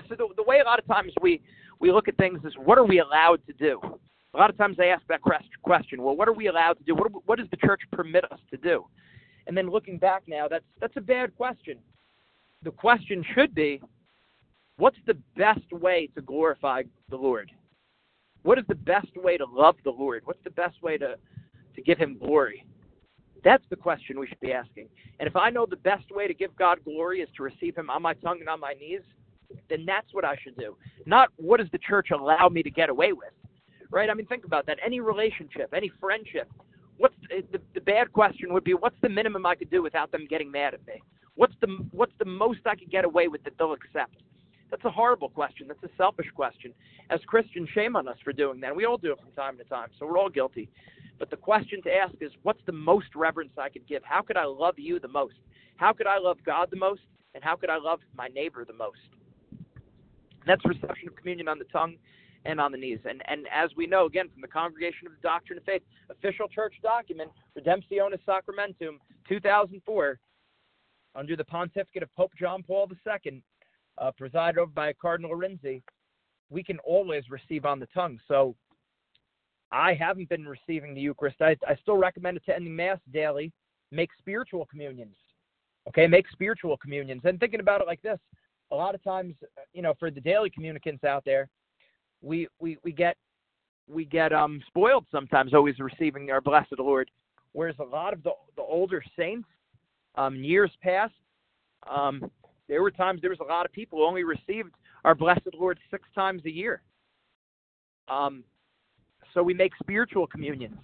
So 0.07 0.15
the, 0.15 0.27
the 0.37 0.43
way 0.43 0.59
a 0.59 0.63
lot 0.63 0.79
of 0.79 0.85
times 0.85 1.11
we, 1.19 1.41
we 1.79 1.91
look 1.91 2.07
at 2.07 2.15
things 2.17 2.39
is 2.45 2.53
what 2.63 2.77
are 2.77 2.85
we 2.85 2.99
allowed 2.99 3.45
to 3.47 3.53
do? 3.53 3.81
A 4.35 4.37
lot 4.37 4.51
of 4.51 4.57
times 4.57 4.77
they 4.77 4.91
ask 4.91 5.01
that 5.09 5.21
question. 5.21 6.03
Well, 6.03 6.15
what 6.15 6.27
are 6.27 6.33
we 6.33 6.47
allowed 6.47 6.73
to 6.73 6.83
do? 6.83 6.93
What, 6.93 7.07
what 7.25 7.39
does 7.39 7.47
the 7.49 7.57
church 7.57 7.81
permit 7.91 8.23
us 8.31 8.39
to 8.51 8.57
do? 8.57 8.85
And 9.47 9.57
then 9.57 9.67
looking 9.67 9.97
back 9.97 10.23
now, 10.27 10.47
that's 10.47 10.65
that's 10.79 10.95
a 10.95 11.01
bad 11.01 11.35
question. 11.35 11.79
The 12.61 12.69
question 12.69 13.25
should 13.33 13.55
be, 13.55 13.81
what's 14.77 14.97
the 15.07 15.17
best 15.35 15.71
way 15.71 16.09
to 16.13 16.21
glorify 16.21 16.83
the 17.09 17.15
Lord? 17.15 17.49
What 18.43 18.59
is 18.59 18.65
the 18.67 18.75
best 18.75 19.15
way 19.15 19.37
to 19.37 19.45
love 19.45 19.75
the 19.83 19.89
Lord? 19.89 20.21
What's 20.25 20.43
the 20.43 20.51
best 20.51 20.83
way 20.83 20.99
to 20.99 21.15
to 21.75 21.81
give 21.81 21.97
Him 21.97 22.19
glory? 22.19 22.63
That's 23.43 23.63
the 23.69 23.75
question 23.75 24.19
we 24.19 24.27
should 24.27 24.39
be 24.39 24.51
asking. 24.51 24.89
And 25.19 25.27
if 25.27 25.35
I 25.35 25.49
know 25.49 25.65
the 25.65 25.77
best 25.77 26.11
way 26.11 26.27
to 26.27 26.33
give 26.33 26.55
God 26.55 26.79
glory 26.83 27.21
is 27.21 27.29
to 27.37 27.43
receive 27.43 27.75
Him 27.75 27.89
on 27.89 28.01
my 28.01 28.13
tongue 28.15 28.37
and 28.39 28.49
on 28.49 28.59
my 28.59 28.73
knees, 28.73 29.01
then 29.69 29.85
that's 29.85 30.13
what 30.13 30.25
I 30.25 30.35
should 30.43 30.57
do. 30.57 30.75
Not 31.05 31.29
what 31.37 31.57
does 31.59 31.69
the 31.71 31.79
church 31.79 32.09
allow 32.11 32.49
me 32.49 32.63
to 32.63 32.69
get 32.69 32.89
away 32.89 33.13
with, 33.13 33.33
right? 33.91 34.09
I 34.09 34.13
mean, 34.13 34.25
think 34.27 34.45
about 34.45 34.65
that. 34.67 34.77
Any 34.85 34.99
relationship, 34.99 35.73
any 35.73 35.91
friendship, 35.99 36.51
what's 36.97 37.15
the, 37.51 37.59
the 37.73 37.81
bad 37.81 38.11
question 38.13 38.53
would 38.53 38.63
be 38.63 38.73
what's 38.73 38.97
the 39.01 39.09
minimum 39.09 39.45
I 39.45 39.55
could 39.55 39.69
do 39.69 39.81
without 39.81 40.11
them 40.11 40.27
getting 40.29 40.51
mad 40.51 40.73
at 40.73 40.85
me? 40.85 41.01
What's 41.35 41.55
the 41.61 41.67
what's 41.91 42.13
the 42.19 42.25
most 42.25 42.59
I 42.65 42.75
could 42.75 42.91
get 42.91 43.05
away 43.05 43.27
with 43.27 43.43
that 43.45 43.53
they'll 43.57 43.73
accept? 43.73 44.17
That's 44.69 44.85
a 44.85 44.91
horrible 44.91 45.29
question. 45.29 45.67
That's 45.67 45.83
a 45.83 45.89
selfish 45.97 46.27
question. 46.35 46.73
As 47.09 47.19
Christians, 47.25 47.69
shame 47.73 47.95
on 47.95 48.07
us 48.07 48.17
for 48.23 48.33
doing 48.33 48.59
that. 48.59 48.75
We 48.75 48.85
all 48.85 48.97
do 48.97 49.13
it 49.13 49.19
from 49.19 49.31
time 49.31 49.57
to 49.57 49.63
time, 49.63 49.87
so 49.97 50.05
we're 50.05 50.19
all 50.19 50.29
guilty. 50.29 50.69
But 51.19 51.29
the 51.29 51.37
question 51.37 51.81
to 51.83 51.93
ask 51.93 52.15
is 52.21 52.31
what's 52.43 52.61
the 52.65 52.71
most 52.71 53.13
reverence 53.13 53.51
I 53.57 53.69
could 53.69 53.85
give? 53.87 54.01
How 54.03 54.21
could 54.21 54.37
I 54.37 54.45
love 54.45 54.75
you 54.77 54.99
the 54.99 55.07
most? 55.09 55.35
How 55.75 55.93
could 55.93 56.07
I 56.07 56.17
love 56.17 56.37
God 56.45 56.69
the 56.71 56.77
most? 56.77 57.01
And 57.35 57.43
how 57.43 57.55
could 57.55 57.69
I 57.69 57.77
love 57.77 57.99
my 58.17 58.27
neighbor 58.27 58.65
the 58.65 58.73
most? 58.73 58.97
That's 60.47 60.63
reception 60.65 61.09
of 61.09 61.15
communion 61.15 61.47
on 61.47 61.59
the 61.59 61.65
tongue 61.65 61.97
and 62.45 62.59
on 62.59 62.71
the 62.71 62.77
knees. 62.77 62.99
And, 63.07 63.21
and 63.27 63.45
as 63.53 63.69
we 63.75 63.85
know, 63.85 64.05
again, 64.05 64.29
from 64.31 64.41
the 64.41 64.47
Congregation 64.47 65.07
of 65.07 65.13
the 65.13 65.21
Doctrine 65.21 65.59
of 65.59 65.65
Faith, 65.65 65.81
official 66.09 66.47
church 66.47 66.73
document, 66.81 67.29
Redemptionis 67.57 68.19
Sacramentum, 68.25 68.99
2004, 69.27 70.19
under 71.15 71.35
the 71.35 71.43
pontificate 71.43 72.03
of 72.03 72.15
Pope 72.15 72.31
John 72.39 72.63
Paul 72.63 72.89
II, 73.05 73.43
uh, 73.97 74.11
presided 74.17 74.57
over 74.57 74.71
by 74.71 74.93
Cardinal 74.93 75.31
Arinze, 75.31 75.81
we 76.49 76.63
can 76.63 76.79
always 76.79 77.23
receive 77.29 77.65
on 77.65 77.79
the 77.79 77.87
tongue. 77.87 78.19
So 78.27 78.55
I 79.71 79.93
haven't 79.93 80.29
been 80.29 80.47
receiving 80.47 80.93
the 80.93 81.01
Eucharist. 81.01 81.41
I, 81.41 81.55
I 81.67 81.75
still 81.81 81.97
recommend 81.97 82.37
attending 82.37 82.75
Mass 82.75 82.99
daily. 83.13 83.51
Make 83.91 84.09
spiritual 84.17 84.65
communions. 84.65 85.15
Okay, 85.87 86.07
make 86.07 86.25
spiritual 86.31 86.77
communions. 86.77 87.21
And 87.25 87.39
thinking 87.39 87.59
about 87.59 87.81
it 87.81 87.87
like 87.87 88.01
this, 88.01 88.19
a 88.71 88.75
lot 88.75 88.95
of 88.95 89.03
times, 89.03 89.35
you 89.73 89.81
know, 89.81 89.93
for 89.99 90.11
the 90.11 90.21
daily 90.21 90.49
communicants 90.49 91.03
out 91.03 91.23
there, 91.25 91.49
we 92.21 92.47
we, 92.59 92.77
we 92.83 92.91
get 92.91 93.17
we 93.87 94.05
get 94.05 94.31
um 94.33 94.61
spoiled 94.67 95.05
sometimes 95.11 95.53
always 95.53 95.79
receiving 95.79 96.29
our 96.31 96.41
blessed 96.41 96.77
Lord. 96.77 97.09
Whereas 97.53 97.75
a 97.79 97.83
lot 97.83 98.13
of 98.13 98.21
the 98.23 98.31
the 98.55 98.61
older 98.61 99.03
saints, 99.17 99.47
um, 100.15 100.35
years 100.35 100.71
past, 100.83 101.13
um, 101.89 102.29
there 102.67 102.83
were 102.83 102.91
times 102.91 103.21
there 103.21 103.31
was 103.31 103.39
a 103.39 103.43
lot 103.43 103.65
of 103.65 103.71
people 103.71 103.99
who 103.99 104.05
only 104.05 104.23
received 104.23 104.71
our 105.03 105.15
blessed 105.15 105.49
Lord 105.57 105.79
six 105.89 106.07
times 106.13 106.43
a 106.45 106.51
year. 106.51 106.81
Um, 108.07 108.43
so 109.33 109.43
we 109.43 109.53
make 109.53 109.73
spiritual 109.81 110.27
communions. 110.27 110.79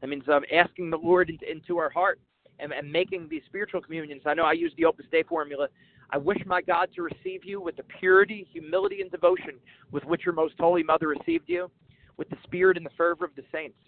That 0.00 0.08
means 0.08 0.24
um, 0.28 0.42
asking 0.52 0.90
the 0.90 0.98
Lord 0.98 1.30
into, 1.30 1.50
into 1.50 1.78
our 1.78 1.90
heart 1.90 2.20
and, 2.58 2.72
and, 2.72 2.90
making 2.90 3.28
these 3.30 3.42
spiritual 3.46 3.80
communions. 3.80 4.22
I 4.26 4.34
know 4.34 4.44
I 4.44 4.52
use 4.52 4.72
the 4.76 4.84
Opus 4.84 5.06
Dei 5.10 5.22
formula. 5.22 5.68
I 6.10 6.18
wish 6.18 6.38
my 6.44 6.60
God 6.60 6.88
to 6.96 7.02
receive 7.02 7.44
you 7.44 7.60
with 7.60 7.76
the 7.76 7.84
purity, 7.98 8.46
humility, 8.52 9.00
and 9.00 9.10
devotion 9.10 9.54
with 9.90 10.04
which 10.04 10.24
your 10.24 10.34
most 10.34 10.54
holy 10.58 10.82
mother 10.82 11.08
received 11.08 11.44
you, 11.48 11.70
with 12.18 12.28
the 12.28 12.36
spirit 12.44 12.76
and 12.76 12.84
the 12.84 12.90
fervor 12.96 13.24
of 13.24 13.34
the 13.36 13.42
saints. 13.50 13.78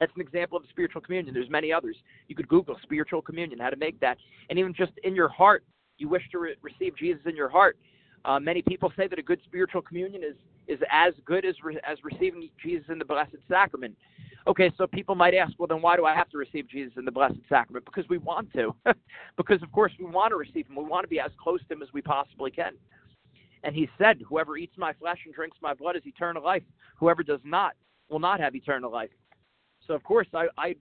That's 0.00 0.12
an 0.14 0.20
example 0.20 0.58
of 0.58 0.64
spiritual 0.70 1.00
communion. 1.00 1.34
There's 1.34 1.50
many 1.50 1.72
others. 1.72 1.96
You 2.28 2.34
could 2.34 2.48
Google 2.48 2.76
spiritual 2.82 3.22
communion, 3.22 3.58
how 3.58 3.70
to 3.70 3.76
make 3.76 3.98
that. 4.00 4.16
And 4.48 4.58
even 4.58 4.74
just 4.74 4.92
in 5.04 5.14
your 5.14 5.28
heart, 5.28 5.64
you 5.98 6.08
wish 6.08 6.22
to 6.32 6.38
re- 6.38 6.56
receive 6.62 6.96
Jesus 6.96 7.22
in 7.26 7.36
your 7.36 7.48
heart. 7.48 7.76
Uh, 8.24 8.38
many 8.38 8.62
people 8.62 8.92
say 8.96 9.06
that 9.08 9.18
a 9.18 9.22
good 9.22 9.40
spiritual 9.44 9.82
communion 9.82 10.22
is 10.22 10.36
is 10.68 10.78
as 10.90 11.14
good 11.24 11.44
as 11.44 11.56
re- 11.64 11.80
as 11.86 11.98
receiving 12.04 12.48
Jesus 12.62 12.86
in 12.90 12.98
the 12.98 13.04
Blessed 13.04 13.36
Sacrament. 13.48 13.96
Okay, 14.46 14.70
so 14.76 14.86
people 14.86 15.14
might 15.14 15.34
ask, 15.34 15.52
well, 15.58 15.66
then 15.66 15.82
why 15.82 15.96
do 15.96 16.04
I 16.04 16.14
have 16.14 16.28
to 16.30 16.38
receive 16.38 16.68
Jesus 16.68 16.92
in 16.96 17.04
the 17.04 17.10
Blessed 17.10 17.40
Sacrament? 17.48 17.84
Because 17.84 18.08
we 18.08 18.18
want 18.18 18.52
to. 18.52 18.74
because, 19.36 19.62
of 19.62 19.72
course, 19.72 19.92
we 19.98 20.06
want 20.06 20.30
to 20.30 20.36
receive 20.36 20.66
Him. 20.66 20.76
We 20.76 20.84
want 20.84 21.04
to 21.04 21.08
be 21.08 21.20
as 21.20 21.30
close 21.42 21.60
to 21.68 21.74
Him 21.74 21.82
as 21.82 21.88
we 21.92 22.02
possibly 22.02 22.50
can. 22.50 22.74
And 23.64 23.74
He 23.74 23.88
said, 23.98 24.20
Whoever 24.28 24.56
eats 24.56 24.76
my 24.76 24.92
flesh 24.92 25.18
and 25.24 25.34
drinks 25.34 25.56
my 25.60 25.74
blood 25.74 25.96
is 25.96 26.02
eternal 26.06 26.42
life. 26.42 26.62
Whoever 26.98 27.22
does 27.22 27.40
not 27.44 27.74
will 28.08 28.20
not 28.20 28.40
have 28.40 28.54
eternal 28.54 28.92
life. 28.92 29.10
So, 29.86 29.94
of 29.94 30.02
course, 30.02 30.28
I, 30.34 30.46
I 30.56 30.76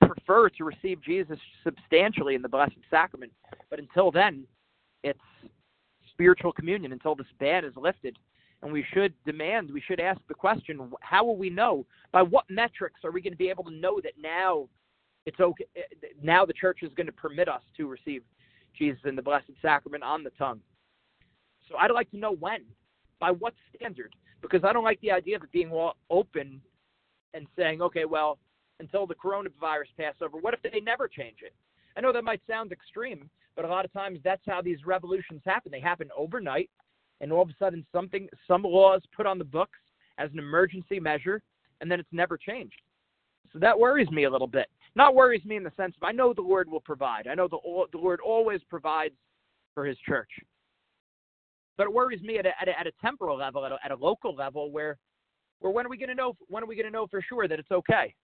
prefer 0.00 0.48
to 0.48 0.64
receive 0.64 1.02
Jesus 1.02 1.38
substantially 1.62 2.34
in 2.34 2.42
the 2.42 2.48
Blessed 2.48 2.72
Sacrament. 2.90 3.32
But 3.68 3.78
until 3.78 4.10
then, 4.10 4.44
it's 5.04 5.20
spiritual 6.10 6.52
communion 6.52 6.92
until 6.92 7.14
this 7.14 7.26
ban 7.38 7.64
is 7.64 7.72
lifted 7.76 8.16
and 8.62 8.72
we 8.72 8.84
should 8.92 9.14
demand, 9.24 9.70
we 9.70 9.80
should 9.80 10.00
ask 10.00 10.20
the 10.28 10.34
question: 10.34 10.90
How 11.00 11.24
will 11.24 11.36
we 11.36 11.50
know? 11.50 11.86
By 12.12 12.22
what 12.22 12.44
metrics 12.50 13.00
are 13.04 13.10
we 13.10 13.22
going 13.22 13.32
to 13.32 13.38
be 13.38 13.50
able 13.50 13.64
to 13.64 13.70
know 13.70 14.00
that 14.02 14.12
now 14.20 14.68
it's 15.26 15.40
okay? 15.40 15.66
Now 16.22 16.44
the 16.44 16.52
church 16.52 16.80
is 16.82 16.92
going 16.94 17.06
to 17.06 17.12
permit 17.12 17.48
us 17.48 17.62
to 17.76 17.86
receive 17.86 18.22
Jesus 18.76 19.00
in 19.04 19.16
the 19.16 19.22
Blessed 19.22 19.52
Sacrament 19.62 20.02
on 20.02 20.22
the 20.22 20.30
tongue. 20.30 20.60
So 21.68 21.76
I'd 21.76 21.90
like 21.90 22.10
to 22.10 22.18
know 22.18 22.34
when, 22.34 22.62
by 23.18 23.30
what 23.30 23.54
standard, 23.74 24.14
because 24.42 24.64
I 24.64 24.72
don't 24.72 24.84
like 24.84 25.00
the 25.00 25.12
idea 25.12 25.36
of 25.36 25.44
it 25.44 25.52
being 25.52 25.72
open 26.10 26.60
and 27.34 27.46
saying, 27.56 27.80
okay, 27.80 28.04
well, 28.04 28.38
until 28.80 29.06
the 29.06 29.14
coronavirus 29.14 29.94
pass 29.98 30.14
over, 30.22 30.38
what 30.38 30.54
if 30.54 30.62
they 30.62 30.80
never 30.80 31.06
change 31.06 31.38
it? 31.42 31.54
I 31.96 32.00
know 32.00 32.12
that 32.12 32.24
might 32.24 32.40
sound 32.48 32.72
extreme, 32.72 33.28
but 33.56 33.64
a 33.64 33.68
lot 33.68 33.84
of 33.84 33.92
times 33.92 34.18
that's 34.24 34.42
how 34.46 34.62
these 34.62 34.86
revolutions 34.86 35.42
happen. 35.44 35.70
They 35.70 35.80
happen 35.80 36.08
overnight, 36.16 36.70
and 37.20 37.32
all 37.32 37.42
of 37.42 37.48
a 37.48 37.54
sudden 37.58 37.84
something, 37.92 38.28
some 38.48 38.62
law 38.62 38.96
is 38.96 39.02
put 39.14 39.26
on 39.26 39.38
the 39.38 39.44
books 39.44 39.78
as 40.18 40.30
an 40.32 40.38
emergency 40.38 41.00
measure, 41.00 41.42
and 41.80 41.90
then 41.90 42.00
it's 42.00 42.08
never 42.12 42.36
changed. 42.36 42.80
So 43.52 43.58
that 43.58 43.78
worries 43.78 44.10
me 44.10 44.24
a 44.24 44.30
little 44.30 44.46
bit. 44.46 44.66
Not 44.94 45.14
worries 45.14 45.44
me 45.44 45.56
in 45.56 45.64
the 45.64 45.72
sense 45.76 45.94
of 45.96 46.06
I 46.06 46.12
know 46.12 46.32
the 46.32 46.42
Lord 46.42 46.70
will 46.70 46.80
provide. 46.80 47.26
I 47.26 47.34
know 47.34 47.48
the, 47.48 47.58
the 47.92 47.98
Lord 47.98 48.20
always 48.20 48.60
provides 48.68 49.14
for 49.74 49.84
His 49.84 49.96
church. 49.98 50.30
But 51.76 51.86
it 51.86 51.92
worries 51.92 52.22
me 52.22 52.38
at 52.38 52.46
a, 52.46 52.50
at 52.60 52.68
a, 52.68 52.78
at 52.78 52.86
a 52.86 52.92
temporal 53.00 53.38
level, 53.38 53.64
at 53.64 53.72
a, 53.72 53.78
at 53.84 53.90
a 53.90 53.96
local 53.96 54.34
level, 54.34 54.70
where, 54.70 54.98
where 55.60 55.72
when 55.72 55.86
are 55.86 55.88
we 55.88 55.96
going 55.96 56.10
to 56.10 56.14
know? 56.14 56.36
When 56.48 56.62
are 56.62 56.66
we 56.66 56.76
going 56.76 56.86
to 56.86 56.92
know 56.92 57.06
for 57.06 57.22
sure 57.22 57.48
that 57.48 57.58
it's 57.58 57.70
okay? 57.70 58.14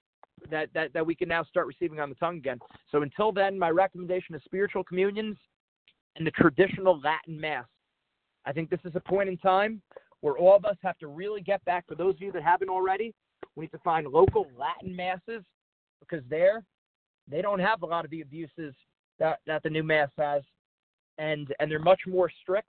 That, 0.50 0.68
that 0.74 0.92
that 0.92 1.06
we 1.06 1.14
can 1.14 1.28
now 1.28 1.42
start 1.44 1.66
receiving 1.66 1.98
on 1.98 2.10
the 2.10 2.14
tongue 2.16 2.36
again. 2.36 2.58
So 2.92 3.00
until 3.00 3.32
then, 3.32 3.58
my 3.58 3.70
recommendation 3.70 4.34
is 4.34 4.42
spiritual 4.44 4.84
communions 4.84 5.38
and 6.16 6.26
the 6.26 6.30
traditional 6.32 7.00
Latin 7.00 7.40
Mass. 7.40 7.64
I 8.46 8.52
think 8.52 8.70
this 8.70 8.80
is 8.84 8.94
a 8.94 9.00
point 9.00 9.28
in 9.28 9.36
time 9.36 9.82
where 10.20 10.38
all 10.38 10.56
of 10.56 10.64
us 10.64 10.76
have 10.82 10.98
to 10.98 11.08
really 11.08 11.40
get 11.40 11.64
back. 11.64 11.86
For 11.86 11.94
those 11.94 12.14
of 12.14 12.22
you 12.22 12.32
that 12.32 12.42
haven't 12.42 12.68
already, 12.68 13.12
we 13.54 13.64
need 13.64 13.72
to 13.72 13.78
find 13.78 14.06
local 14.06 14.46
Latin 14.56 14.94
masses 14.94 15.42
because 16.00 16.24
there 16.30 16.64
they 17.28 17.42
don't 17.42 17.58
have 17.58 17.82
a 17.82 17.86
lot 17.86 18.04
of 18.04 18.10
the 18.10 18.20
abuses 18.20 18.74
that, 19.18 19.40
that 19.46 19.62
the 19.62 19.70
new 19.70 19.82
mass 19.82 20.10
has, 20.16 20.42
and 21.18 21.52
and 21.58 21.70
they're 21.70 21.78
much 21.78 22.00
more 22.06 22.30
strict 22.42 22.68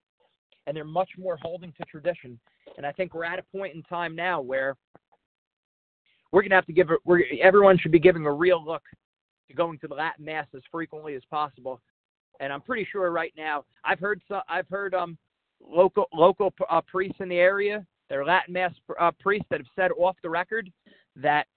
and 0.65 0.75
they're 0.75 0.83
much 0.83 1.09
more 1.17 1.37
holding 1.41 1.71
to 1.73 1.83
tradition. 1.85 2.39
And 2.75 2.85
I 2.85 2.91
think 2.91 3.13
we're 3.13 3.23
at 3.23 3.39
a 3.39 3.57
point 3.57 3.73
in 3.73 3.83
time 3.83 4.15
now 4.15 4.41
where 4.41 4.75
we're 6.31 6.41
going 6.41 6.49
to 6.49 6.55
have 6.55 6.65
to 6.65 6.73
give 6.73 6.89
we're, 7.05 7.23
everyone 7.41 7.77
should 7.77 7.91
be 7.91 7.99
giving 7.99 8.25
a 8.25 8.31
real 8.31 8.63
look 8.63 8.83
to 9.47 9.53
going 9.53 9.79
to 9.79 9.87
the 9.87 9.95
Latin 9.95 10.25
mass 10.25 10.47
as 10.55 10.61
frequently 10.69 11.15
as 11.15 11.21
possible. 11.29 11.79
And 12.39 12.51
I'm 12.51 12.61
pretty 12.61 12.87
sure 12.91 13.09
right 13.11 13.33
now 13.37 13.63
I've 13.85 13.99
heard 13.99 14.21
so, 14.27 14.41
I've 14.49 14.67
heard 14.67 14.93
um 14.93 15.17
local 15.65 16.05
local 16.13 16.53
uh, 16.69 16.81
priests 16.81 17.17
in 17.19 17.29
the 17.29 17.37
area, 17.37 17.85
they're 18.09 18.25
Latin 18.25 18.53
mass 18.53 18.73
uh, 18.99 19.11
priests 19.19 19.47
that 19.49 19.59
have 19.59 19.67
said 19.75 19.91
off 19.97 20.15
the 20.23 20.29
record 20.29 20.71
that 21.15 21.47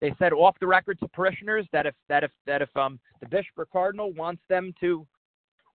they 0.00 0.14
said 0.18 0.32
off 0.32 0.56
the 0.60 0.66
record 0.66 0.98
to 1.00 1.08
parishioners 1.08 1.66
that 1.72 1.86
if 1.86 1.94
that 2.08 2.24
if 2.24 2.30
that 2.46 2.62
if 2.62 2.76
um 2.76 2.98
the 3.20 3.28
bishop 3.28 3.56
or 3.56 3.66
cardinal 3.66 4.12
wants 4.12 4.42
them 4.48 4.74
to 4.80 5.06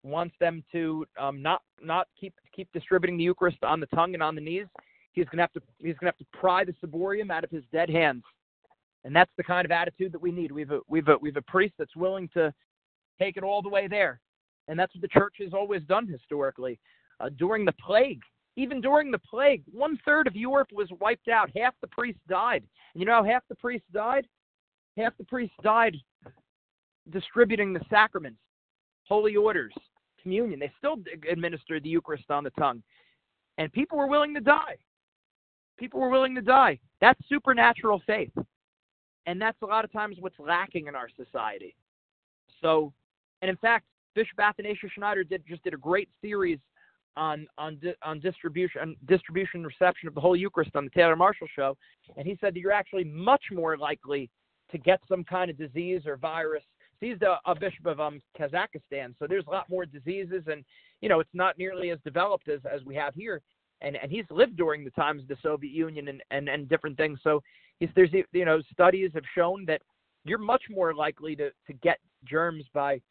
wants 0.03 0.35
them 0.39 0.63
to 0.71 1.05
um, 1.19 1.41
not 1.41 1.61
not 1.81 2.07
keep 2.19 2.33
keep 2.55 2.71
distributing 2.73 3.17
the 3.17 3.23
Eucharist 3.23 3.57
on 3.63 3.79
the 3.79 3.87
tongue 3.87 4.13
and 4.13 4.23
on 4.23 4.35
the 4.35 4.41
knees, 4.41 4.67
he's 5.13 5.25
gonna 5.25 5.43
have 5.43 5.53
to 5.53 5.61
he's 5.79 5.95
gonna 5.99 6.09
have 6.09 6.17
to 6.17 6.37
pry 6.37 6.63
the 6.63 6.73
ciborium 6.83 7.31
out 7.31 7.43
of 7.43 7.49
his 7.49 7.63
dead 7.71 7.89
hands, 7.89 8.23
and 9.03 9.15
that's 9.15 9.31
the 9.37 9.43
kind 9.43 9.65
of 9.65 9.71
attitude 9.71 10.11
that 10.11 10.21
we 10.21 10.31
need. 10.31 10.51
We've 10.51 10.71
a, 10.71 10.79
we've 10.87 11.07
a, 11.07 11.17
we've 11.19 11.37
a 11.37 11.41
priest 11.41 11.73
that's 11.77 11.95
willing 11.95 12.29
to 12.33 12.53
take 13.19 13.37
it 13.37 13.43
all 13.43 13.61
the 13.61 13.69
way 13.69 13.87
there, 13.87 14.21
and 14.67 14.79
that's 14.79 14.93
what 14.95 15.01
the 15.01 15.07
church 15.07 15.35
has 15.39 15.53
always 15.53 15.83
done 15.83 16.07
historically. 16.07 16.79
Uh, 17.19 17.29
during 17.37 17.65
the 17.65 17.73
plague, 17.73 18.21
even 18.55 18.81
during 18.81 19.11
the 19.11 19.19
plague, 19.19 19.63
one 19.71 19.97
third 20.05 20.27
of 20.27 20.35
Europe 20.35 20.69
was 20.71 20.89
wiped 20.99 21.27
out. 21.27 21.49
Half 21.55 21.75
the 21.81 21.87
priests 21.87 22.21
died. 22.27 22.63
And 22.93 23.01
you 23.01 23.05
know 23.05 23.13
how 23.13 23.23
half 23.23 23.43
the 23.49 23.55
priests 23.55 23.87
died? 23.93 24.27
Half 24.97 25.17
the 25.17 25.25
priests 25.25 25.55
died 25.63 25.95
distributing 27.11 27.73
the 27.73 27.81
sacraments, 27.89 28.39
holy 29.07 29.35
orders, 29.35 29.73
communion. 30.21 30.59
They 30.59 30.71
still 30.77 30.97
administered 31.29 31.83
the 31.83 31.89
Eucharist 31.89 32.29
on 32.29 32.43
the 32.43 32.51
tongue. 32.51 32.83
And 33.57 33.71
people 33.71 33.97
were 33.97 34.07
willing 34.07 34.33
to 34.35 34.41
die. 34.41 34.77
People 35.77 35.99
were 35.99 36.09
willing 36.09 36.35
to 36.35 36.41
die. 36.41 36.79
That's 37.01 37.19
supernatural 37.27 38.01
faith. 38.05 38.31
And 39.25 39.41
that's 39.41 39.61
a 39.61 39.65
lot 39.65 39.85
of 39.85 39.91
times 39.91 40.17
what's 40.19 40.39
lacking 40.39 40.87
in 40.87 40.95
our 40.95 41.09
society. 41.15 41.75
So, 42.61 42.93
and 43.41 43.49
in 43.49 43.57
fact, 43.57 43.85
Bishop 44.15 44.39
Athanasius 44.39 44.91
Schneider 44.93 45.23
did 45.23 45.43
just 45.47 45.63
did 45.63 45.73
a 45.73 45.77
great 45.77 46.09
series 46.21 46.59
on 47.17 47.47
on 47.57 47.79
on 48.03 48.19
distribution 48.19 48.81
on 48.81 48.95
distribution 49.07 49.65
reception 49.65 50.07
of 50.07 50.15
the 50.15 50.21
Holy 50.21 50.39
Eucharist 50.39 50.75
on 50.75 50.85
the 50.85 50.91
Taylor 50.91 51.15
Marshall 51.15 51.47
show, 51.55 51.75
and 52.17 52.27
he 52.27 52.37
said 52.39 52.53
that 52.53 52.59
you're 52.59 52.71
actually 52.71 53.03
much 53.03 53.43
more 53.51 53.77
likely 53.77 54.29
to 54.71 54.77
get 54.77 54.99
some 55.07 55.23
kind 55.23 55.49
of 55.49 55.57
disease 55.57 56.03
or 56.05 56.15
virus 56.15 56.63
he's 56.99 57.19
the 57.19 57.35
a 57.45 57.55
bishop 57.55 57.85
of 57.85 57.99
um, 57.99 58.21
Kazakhstan, 58.37 59.15
so 59.17 59.25
there's 59.27 59.45
a 59.47 59.51
lot 59.51 59.69
more 59.69 59.85
diseases, 59.85 60.43
and 60.47 60.63
you 61.01 61.09
know 61.09 61.19
it's 61.19 61.29
not 61.33 61.57
nearly 61.57 61.91
as 61.91 61.99
developed 62.03 62.49
as 62.49 62.59
as 62.71 62.83
we 62.85 62.95
have 62.95 63.13
here. 63.15 63.41
And 63.81 63.95
and 63.95 64.11
he's 64.11 64.25
lived 64.29 64.57
during 64.57 64.83
the 64.83 64.91
times 64.91 65.23
of 65.23 65.27
the 65.27 65.37
Soviet 65.41 65.71
Union 65.71 66.09
and 66.09 66.21
and 66.31 66.49
and 66.49 66.67
different 66.67 66.97
things. 66.97 67.19
So 67.23 67.41
he's 67.79 67.89
there's 67.95 68.11
you 68.31 68.45
know 68.45 68.61
studies 68.71 69.11
have 69.13 69.23
shown 69.35 69.65
that 69.65 69.81
you're 70.25 70.37
much 70.37 70.63
more 70.69 70.93
likely 70.93 71.35
to 71.37 71.49
to 71.67 71.73
get 71.81 71.99
germs 72.25 72.65
by 72.73 73.01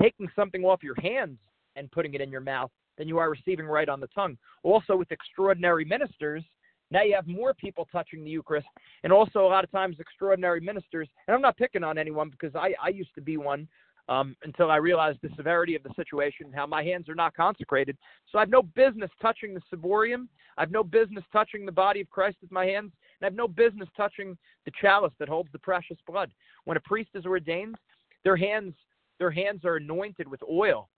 taking 0.00 0.28
something 0.36 0.64
off 0.64 0.82
your 0.82 0.98
hands 1.00 1.38
and 1.74 1.90
putting 1.90 2.14
it 2.14 2.20
in 2.20 2.30
your 2.30 2.40
mouth 2.40 2.70
than 2.98 3.08
you 3.08 3.18
are 3.18 3.30
receiving 3.30 3.66
right 3.66 3.88
on 3.88 4.00
the 4.00 4.08
tongue. 4.08 4.36
Also, 4.62 4.96
with 4.96 5.10
extraordinary 5.12 5.84
ministers, 5.84 6.42
now 6.90 7.02
you 7.02 7.14
have 7.14 7.26
more 7.26 7.52
people 7.52 7.88
touching 7.90 8.24
the 8.24 8.30
Eucharist, 8.30 8.68
and 9.02 9.12
also 9.12 9.40
a 9.40 9.48
lot 9.48 9.64
of 9.64 9.70
times 9.72 9.96
extraordinary 9.98 10.60
ministers. 10.60 11.08
And 11.26 11.34
I'm 11.34 11.42
not 11.42 11.56
picking 11.56 11.82
on 11.82 11.98
anyone 11.98 12.30
because 12.30 12.54
I, 12.54 12.74
I 12.82 12.88
used 12.88 13.14
to 13.16 13.20
be 13.20 13.36
one 13.36 13.66
um, 14.08 14.36
until 14.44 14.70
I 14.70 14.76
realized 14.76 15.18
the 15.22 15.30
severity 15.36 15.74
of 15.74 15.82
the 15.82 15.90
situation, 15.96 16.52
how 16.54 16.66
my 16.66 16.84
hands 16.84 17.08
are 17.08 17.14
not 17.14 17.34
consecrated. 17.34 17.96
So 18.30 18.38
I 18.38 18.42
have 18.42 18.50
no 18.50 18.62
business 18.62 19.10
touching 19.20 19.52
the 19.52 19.62
ciborium. 19.72 20.28
I 20.56 20.62
have 20.62 20.70
no 20.70 20.84
business 20.84 21.24
touching 21.32 21.66
the 21.66 21.72
body 21.72 22.00
of 22.00 22.10
Christ 22.10 22.36
with 22.40 22.52
my 22.52 22.66
hands, 22.66 22.92
and 23.20 23.26
I 23.26 23.26
have 23.26 23.34
no 23.34 23.48
business 23.48 23.88
touching 23.96 24.38
the 24.64 24.72
chalice 24.80 25.12
that 25.18 25.28
holds 25.28 25.50
the 25.52 25.58
precious 25.58 25.98
blood. 26.06 26.30
When 26.64 26.76
a 26.76 26.80
priest 26.80 27.10
is 27.14 27.26
ordained, 27.26 27.76
their 28.24 28.36
hands 28.36 28.74
their 29.18 29.30
hands 29.30 29.64
are 29.64 29.76
anointed 29.76 30.28
with 30.28 30.42
oil, 30.42 30.90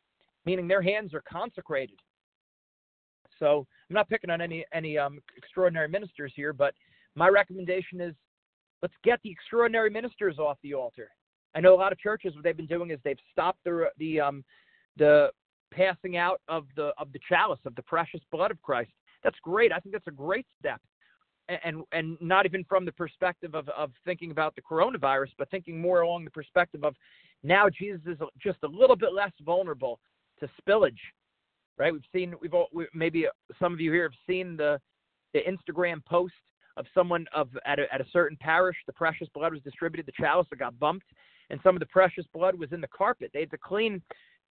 meaning 0.48 0.66
their 0.66 0.80
hands 0.80 1.12
are 1.12 1.22
consecrated. 1.30 1.98
So 3.38 3.66
I'm 3.90 3.94
not 3.94 4.08
picking 4.08 4.30
on 4.30 4.40
any 4.40 4.64
any 4.72 4.96
um, 4.96 5.20
extraordinary 5.36 5.88
ministers 5.88 6.32
here, 6.34 6.54
but 6.54 6.72
my 7.14 7.28
recommendation 7.28 8.00
is 8.00 8.14
let's 8.80 8.94
get 9.04 9.20
the 9.22 9.30
extraordinary 9.30 9.90
ministers 9.90 10.38
off 10.38 10.56
the 10.62 10.72
altar. 10.72 11.10
I 11.54 11.60
know 11.60 11.74
a 11.74 11.76
lot 11.76 11.92
of 11.92 11.98
churches 11.98 12.34
what 12.34 12.44
they've 12.44 12.56
been 12.56 12.66
doing 12.66 12.90
is 12.90 12.98
they've 13.04 13.18
stopped 13.30 13.58
the 13.64 13.90
the 13.98 14.20
um, 14.20 14.42
the 14.96 15.30
passing 15.70 16.16
out 16.16 16.40
of 16.48 16.64
the 16.76 16.92
of 16.96 17.12
the 17.12 17.20
chalice 17.28 17.60
of 17.66 17.74
the 17.74 17.82
precious 17.82 18.20
blood 18.32 18.50
of 18.50 18.60
Christ. 18.62 18.90
That's 19.22 19.38
great. 19.42 19.70
I 19.70 19.80
think 19.80 19.92
that's 19.92 20.06
a 20.06 20.22
great 20.26 20.46
step. 20.58 20.80
And 21.64 21.82
and 21.92 22.16
not 22.22 22.46
even 22.46 22.64
from 22.64 22.86
the 22.86 22.92
perspective 22.92 23.54
of, 23.54 23.68
of 23.68 23.90
thinking 24.06 24.30
about 24.30 24.54
the 24.56 24.62
coronavirus, 24.62 25.32
but 25.36 25.50
thinking 25.50 25.78
more 25.78 26.00
along 26.00 26.24
the 26.24 26.30
perspective 26.30 26.84
of 26.84 26.94
now 27.42 27.68
Jesus 27.68 28.00
is 28.06 28.18
just 28.42 28.58
a 28.64 28.66
little 28.66 28.96
bit 28.96 29.12
less 29.12 29.32
vulnerable 29.44 30.00
to 30.40 30.48
spillage 30.60 30.98
right? 31.78 31.92
We've 31.92 32.02
seen, 32.12 32.34
we've 32.40 32.54
all, 32.54 32.68
we, 32.72 32.86
maybe 32.92 33.26
some 33.58 33.72
of 33.72 33.80
you 33.80 33.92
here 33.92 34.02
have 34.02 34.12
seen 34.26 34.56
the 34.56 34.80
the 35.34 35.40
Instagram 35.40 36.04
post 36.06 36.32
of 36.78 36.86
someone 36.94 37.26
of 37.34 37.48
at 37.66 37.78
a, 37.78 37.92
at 37.92 38.00
a 38.00 38.06
certain 38.12 38.36
parish, 38.40 38.76
the 38.86 38.92
precious 38.92 39.28
blood 39.34 39.52
was 39.52 39.62
distributed, 39.62 40.06
the 40.06 40.12
chalice 40.12 40.46
got 40.58 40.78
bumped, 40.78 41.06
and 41.50 41.60
some 41.62 41.76
of 41.76 41.80
the 41.80 41.86
precious 41.86 42.24
blood 42.32 42.58
was 42.58 42.72
in 42.72 42.80
the 42.80 42.88
carpet. 42.88 43.30
They 43.34 43.40
had 43.40 43.50
to 43.50 43.58
clean 43.58 44.02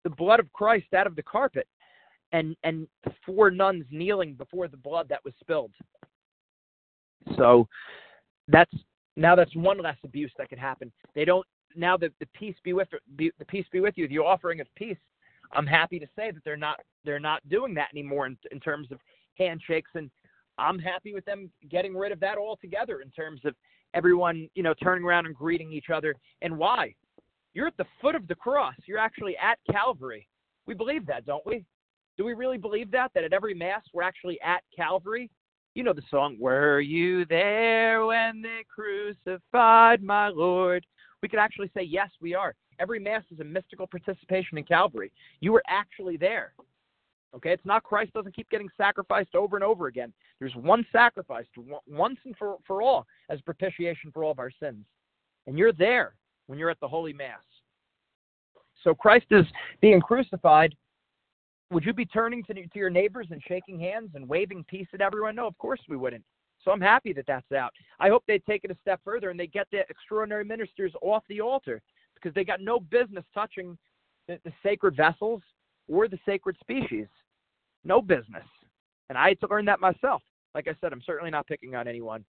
the 0.04 0.10
blood 0.12 0.40
of 0.40 0.52
Christ 0.54 0.94
out 0.96 1.08
of 1.08 1.16
the 1.16 1.24
carpet, 1.24 1.68
and 2.32 2.56
and 2.64 2.88
four 3.26 3.52
nuns 3.52 3.86
kneeling 3.92 4.34
before 4.34 4.68
the 4.68 4.78
blood 4.78 5.08
that 5.10 5.24
was 5.26 5.34
spilled. 5.40 5.72
So 7.36 7.68
that's 8.48 8.74
now 9.16 9.36
that's 9.36 9.56
one 9.56 9.82
less 9.82 9.98
abuse 10.04 10.32
that 10.38 10.50
could 10.50 10.60
happen. 10.60 10.92
They 11.16 11.26
don't 11.26 11.46
now 11.76 11.98
that 11.98 12.12
the 12.20 12.28
peace 12.34 12.56
be 12.64 12.74
with 12.74 12.88
be, 13.16 13.32
the 13.40 13.46
peace 13.46 13.66
be 13.72 13.80
with 13.80 13.98
you, 13.98 14.08
the 14.08 14.20
offering 14.20 14.62
of 14.62 14.68
peace 14.76 14.98
I'm 15.54 15.68
happy 15.68 16.00
to 16.00 16.08
say 16.16 16.32
that 16.32 16.44
they're 16.44 16.58
not 16.58 16.80
they're 17.06 17.20
not 17.20 17.48
doing 17.50 17.74
that 17.76 17.90
anymore 17.94 18.26
in, 18.28 18.38
in 18.52 18.60
terms 18.60 18.92
of 18.92 19.00
handshakes, 19.38 19.92
and 19.96 20.10
I'm 20.58 20.80
happy 20.80 21.14
with 21.14 21.26
them 21.26 21.52
getting 21.70 21.96
rid 21.96 22.12
of 22.12 22.20
that 22.20 22.38
altogether 22.38 23.02
in 23.02 23.10
terms 23.12 23.42
of 23.46 23.56
everyone 23.94 24.50
you 24.56 24.64
know 24.64 24.74
turning 24.82 25.04
around 25.04 25.26
and 25.26 25.36
greeting 25.36 25.72
each 25.72 25.90
other. 25.94 26.16
And 26.42 26.58
why? 26.58 26.94
You're 27.54 27.68
at 27.68 27.78
the 27.78 27.86
foot 28.02 28.16
of 28.16 28.28
the 28.28 28.36
cross. 28.36 28.76
You're 28.86 29.00
actually 29.00 29.36
at 29.38 29.58
Calvary. 29.72 30.28
We 30.68 30.74
believe 30.74 31.06
that, 31.08 31.26
don't 31.26 31.46
we? 31.46 31.66
Do 32.18 32.26
we 32.26 32.34
really 32.34 32.58
believe 32.58 32.92
that? 32.92 33.12
That 33.14 33.24
at 33.24 33.34
every 33.34 33.54
mass 33.54 33.84
we're 33.94 34.04
actually 34.04 34.40
at 34.42 34.62
Calvary? 34.76 35.30
You 35.74 35.84
know 35.84 35.94
the 35.94 36.02
song, 36.10 36.38
Were 36.40 36.80
you 36.80 37.26
there 37.26 38.06
when 38.06 38.42
they 38.42 38.66
crucified 38.68 40.02
my 40.02 40.28
Lord? 40.30 40.84
We 41.22 41.30
could 41.30 41.40
actually 41.40 41.70
say, 41.76 41.84
Yes, 41.84 42.10
we 42.20 42.34
are. 42.34 42.56
Every 42.80 43.00
Mass 43.00 43.24
is 43.32 43.40
a 43.40 43.44
mystical 43.44 43.88
participation 43.88 44.58
in 44.58 44.64
Calvary. 44.64 45.12
You 45.40 45.52
were 45.52 45.64
actually 45.68 46.18
there. 46.18 46.54
Okay, 47.36 47.52
it's 47.52 47.66
not 47.66 47.84
Christ 47.84 48.14
doesn't 48.14 48.36
keep 48.36 48.50
getting 48.50 48.70
sacrificed 48.78 49.36
over 49.36 49.58
and 49.58 49.64
over 49.64 49.88
again. 49.88 50.14
There's 50.40 50.56
one 50.56 50.86
sacrifice 50.92 51.46
once 51.86 52.18
and 52.26 52.36
for, 52.38 52.58
for 52.66 52.82
all 52.82 53.06
as 53.30 53.42
propitiation 53.42 54.12
for 54.12 54.24
all 54.24 54.32
of 54.32 54.40
our 54.40 54.52
sins. 54.62 54.86
And 55.46 55.58
you're 55.58 55.74
there 55.74 56.16
when 56.48 56.58
you're 56.58 56.70
at 56.70 56.80
the 56.80 56.88
Holy 56.88 57.14
Mass. 57.14 57.44
So 58.84 58.94
Christ 58.94 59.26
is 59.32 59.46
being 59.82 60.00
crucified. 60.00 60.74
Would 61.72 61.86
you 61.86 61.94
be 61.94 62.06
turning 62.06 62.44
to, 62.46 62.54
to 62.54 62.70
your 62.76 62.90
neighbors 62.90 63.28
and 63.32 63.42
shaking 63.46 63.80
hands 63.80 64.12
and 64.16 64.28
waving 64.28 64.64
peace 64.70 64.88
at 64.94 65.02
everyone? 65.02 65.36
No, 65.36 65.48
of 65.48 65.58
course 65.58 65.82
we 65.90 65.98
wouldn't. 65.98 66.24
So 66.64 66.72
I'm 66.72 66.82
happy 66.82 67.14
that 67.14 67.26
that's 67.28 67.52
out. 67.52 67.72
I 68.00 68.10
hope 68.10 68.24
they 68.28 68.40
take 68.40 68.64
it 68.64 68.72
a 68.72 68.78
step 68.82 69.02
further 69.04 69.30
and 69.30 69.40
they 69.40 69.48
get 69.48 69.68
the 69.72 69.82
extraordinary 69.90 70.46
ministers 70.46 70.94
off 71.02 71.24
the 71.28 71.42
altar 71.42 71.82
because 72.22 72.34
they 72.36 72.44
got 72.44 72.62
no 72.62 72.80
business 72.80 73.26
touching 73.34 73.78
the, 74.28 74.40
the 74.44 74.52
sacred 74.64 74.96
vessels 74.96 75.42
or 75.88 76.08
the 76.08 76.20
sacred 76.26 76.58
species. 76.60 77.08
No 77.84 78.02
business. 78.02 78.46
And 79.10 79.18
I 79.18 79.30
had 79.30 79.40
to 79.42 79.48
learn 79.50 79.66
that 79.66 79.80
myself. 79.80 80.22
Like 80.54 80.68
I 80.68 80.76
said, 80.82 80.92
I'm 80.92 81.02
certainly 81.06 81.32
not 81.32 81.48
picking 81.48 81.76
on 81.76 81.88
anyone. 81.88 82.26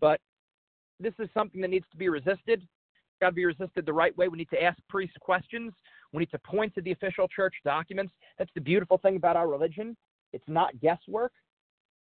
But 0.00 0.20
this 0.98 1.14
is 1.18 1.28
something 1.34 1.60
that 1.60 1.70
needs 1.70 1.86
to 1.90 1.96
be 1.96 2.08
resisted. 2.08 2.66
Got 3.20 3.30
to 3.30 3.34
be 3.34 3.44
resisted 3.44 3.84
the 3.84 3.92
right 3.92 4.16
way. 4.16 4.28
We 4.28 4.38
need 4.38 4.50
to 4.50 4.62
ask 4.62 4.78
priests 4.88 5.16
questions. 5.20 5.72
We 6.12 6.20
need 6.20 6.30
to 6.30 6.38
point 6.38 6.74
to 6.74 6.82
the 6.82 6.92
official 6.92 7.28
church 7.28 7.54
documents. 7.64 8.12
That's 8.38 8.50
the 8.54 8.60
beautiful 8.60 8.98
thing 8.98 9.16
about 9.16 9.36
our 9.36 9.48
religion. 9.48 9.96
It's 10.32 10.44
not 10.48 10.78
guesswork. 10.80 11.32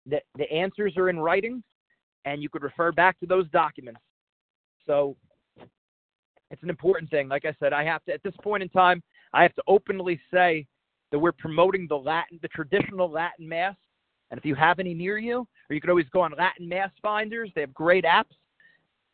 The, 0.05 0.21
the 0.37 0.51
answers 0.51 0.95
are 0.97 1.09
in 1.09 1.19
writing, 1.19 1.63
and 2.25 2.41
you 2.41 2.49
could 2.49 2.63
refer 2.63 2.91
back 2.91 3.19
to 3.19 3.25
those 3.25 3.49
documents. 3.49 4.01
So 4.85 5.15
it's 6.51 6.63
an 6.63 6.69
important 6.69 7.09
thing. 7.09 7.27
Like 7.27 7.45
I 7.45 7.55
said, 7.59 7.73
I 7.73 7.83
have 7.83 8.03
to, 8.05 8.13
at 8.13 8.23
this 8.23 8.33
point 8.41 8.63
in 8.63 8.69
time, 8.69 9.03
I 9.33 9.43
have 9.43 9.53
to 9.55 9.63
openly 9.67 10.19
say 10.33 10.65
that 11.11 11.19
we're 11.19 11.31
promoting 11.31 11.87
the 11.87 11.97
Latin, 11.97 12.39
the 12.41 12.47
traditional 12.49 13.09
Latin 13.09 13.47
Mass. 13.47 13.75
And 14.31 14.37
if 14.37 14.45
you 14.45 14.55
have 14.55 14.79
any 14.79 14.93
near 14.93 15.17
you, 15.17 15.47
or 15.69 15.73
you 15.73 15.81
could 15.81 15.89
always 15.89 16.09
go 16.11 16.21
on 16.21 16.33
Latin 16.37 16.67
Mass 16.67 16.91
Finders, 17.01 17.49
they 17.55 17.61
have 17.61 17.73
great 17.73 18.03
apps. 18.03 18.35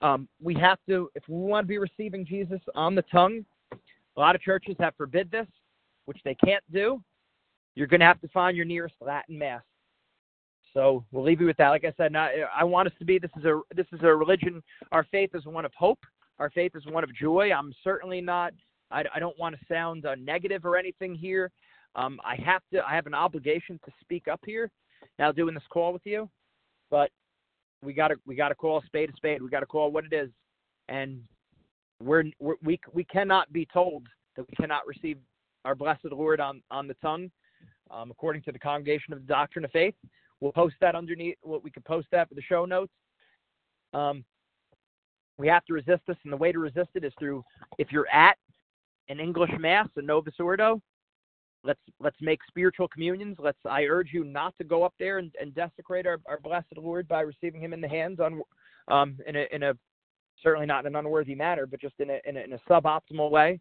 Um, 0.01 0.27
we 0.41 0.55
have 0.55 0.79
to, 0.89 1.09
if 1.15 1.23
we 1.27 1.37
want 1.37 1.65
to 1.65 1.67
be 1.67 1.77
receiving 1.77 2.25
Jesus 2.25 2.59
on 2.75 2.95
the 2.95 3.03
tongue, 3.03 3.45
a 3.71 4.19
lot 4.19 4.35
of 4.35 4.41
churches 4.41 4.75
have 4.79 4.95
forbid 4.95 5.31
this, 5.31 5.47
which 6.05 6.19
they 6.25 6.35
can't 6.35 6.63
do. 6.71 7.01
You're 7.75 7.87
going 7.87 8.01
to 8.01 8.05
have 8.05 8.21
to 8.21 8.27
find 8.27 8.55
your 8.55 8.65
nearest 8.65 8.95
Latin 9.01 9.37
Mass. 9.37 9.61
So 10.73 11.05
we'll 11.11 11.23
leave 11.23 11.39
you 11.39 11.47
with 11.47 11.57
that. 11.57 11.69
Like 11.69 11.85
I 11.85 11.93
said, 11.97 12.11
not, 12.11 12.31
I 12.55 12.63
want 12.63 12.87
us 12.87 12.93
to 12.99 13.05
be. 13.05 13.19
This 13.19 13.31
is 13.37 13.45
a 13.45 13.61
this 13.75 13.85
is 13.93 13.99
a 14.01 14.07
religion. 14.07 14.63
Our 14.91 15.05
faith 15.11 15.29
is 15.35 15.45
one 15.45 15.65
of 15.65 15.71
hope. 15.75 15.99
Our 16.43 16.49
faith 16.49 16.73
is 16.75 16.85
one 16.87 17.05
of 17.05 17.15
joy. 17.15 17.51
I'm 17.53 17.73
certainly 17.85 18.19
not. 18.19 18.51
I, 18.91 19.05
I 19.15 19.19
don't 19.19 19.39
want 19.39 19.55
to 19.57 19.65
sound 19.73 20.05
uh, 20.05 20.15
negative 20.15 20.65
or 20.65 20.75
anything 20.75 21.15
here. 21.15 21.49
Um, 21.95 22.19
I 22.25 22.35
have 22.35 22.61
to. 22.73 22.85
I 22.85 22.95
have 22.95 23.07
an 23.07 23.13
obligation 23.13 23.79
to 23.85 23.91
speak 24.01 24.27
up 24.27 24.41
here. 24.45 24.69
Now 25.17 25.31
doing 25.31 25.53
this 25.53 25.63
call 25.69 25.93
with 25.93 26.01
you, 26.03 26.29
but 26.91 27.11
we 27.81 27.93
got 27.93 28.09
to 28.09 28.15
we 28.25 28.35
got 28.35 28.49
to 28.49 28.55
call 28.55 28.79
a 28.79 28.85
spade 28.85 29.09
a 29.09 29.13
spade. 29.15 29.41
We 29.41 29.47
got 29.47 29.61
to 29.61 29.65
call 29.65 29.89
what 29.89 30.03
it 30.03 30.11
is, 30.11 30.31
and 30.89 31.21
we're, 32.03 32.25
we're 32.39 32.55
we 32.61 32.77
we 32.91 33.05
cannot 33.05 33.53
be 33.53 33.65
told 33.71 34.05
that 34.35 34.45
we 34.45 34.53
cannot 34.57 34.85
receive 34.85 35.19
our 35.63 35.75
blessed 35.75 36.11
Lord 36.11 36.41
on 36.41 36.61
on 36.69 36.89
the 36.89 36.95
tongue, 36.95 37.31
um, 37.89 38.11
according 38.11 38.41
to 38.41 38.51
the 38.51 38.59
Congregation 38.59 39.13
of 39.13 39.21
the 39.21 39.27
Doctrine 39.27 39.63
of 39.63 39.71
Faith. 39.71 39.95
We'll 40.41 40.51
post 40.51 40.75
that 40.81 40.93
underneath. 40.93 41.37
Well, 41.41 41.61
we 41.63 41.71
can 41.71 41.83
post 41.83 42.07
that 42.11 42.27
for 42.27 42.35
the 42.35 42.41
show 42.41 42.65
notes. 42.65 42.91
Um, 43.93 44.25
we 45.37 45.47
have 45.47 45.65
to 45.65 45.73
resist 45.73 46.01
this, 46.07 46.17
and 46.23 46.33
the 46.33 46.37
way 46.37 46.51
to 46.51 46.59
resist 46.59 46.89
it 46.95 47.03
is 47.03 47.13
through 47.17 47.43
if 47.77 47.91
you're 47.91 48.09
at 48.09 48.37
an 49.09 49.19
English 49.19 49.51
Mass, 49.59 49.87
a 49.95 50.01
Novus 50.01 50.35
Ordo, 50.39 50.81
let's 51.63 51.79
let's 51.99 52.17
make 52.21 52.39
spiritual 52.47 52.87
communions. 52.87 53.37
Let's 53.39 53.57
I 53.69 53.83
urge 53.83 54.09
you 54.13 54.23
not 54.23 54.53
to 54.57 54.63
go 54.63 54.83
up 54.83 54.93
there 54.99 55.17
and, 55.17 55.31
and 55.39 55.55
desecrate 55.55 56.05
our, 56.05 56.19
our 56.27 56.39
blessed 56.39 56.77
Lord 56.77 57.07
by 57.07 57.21
receiving 57.21 57.61
him 57.61 57.73
in 57.73 57.81
the 57.81 57.87
hands 57.87 58.19
on 58.19 58.41
um 58.89 59.17
in 59.27 59.35
a 59.35 59.45
in 59.51 59.63
a 59.63 59.73
certainly 60.41 60.65
not 60.65 60.85
in 60.85 60.93
an 60.93 60.99
unworthy 60.99 61.35
manner, 61.35 61.65
but 61.65 61.81
just 61.81 61.95
in 61.99 62.09
a 62.09 62.19
in 62.25 62.37
a, 62.37 62.41
in 62.41 62.53
a 62.53 62.59
suboptimal 62.69 63.31
way. 63.31 63.59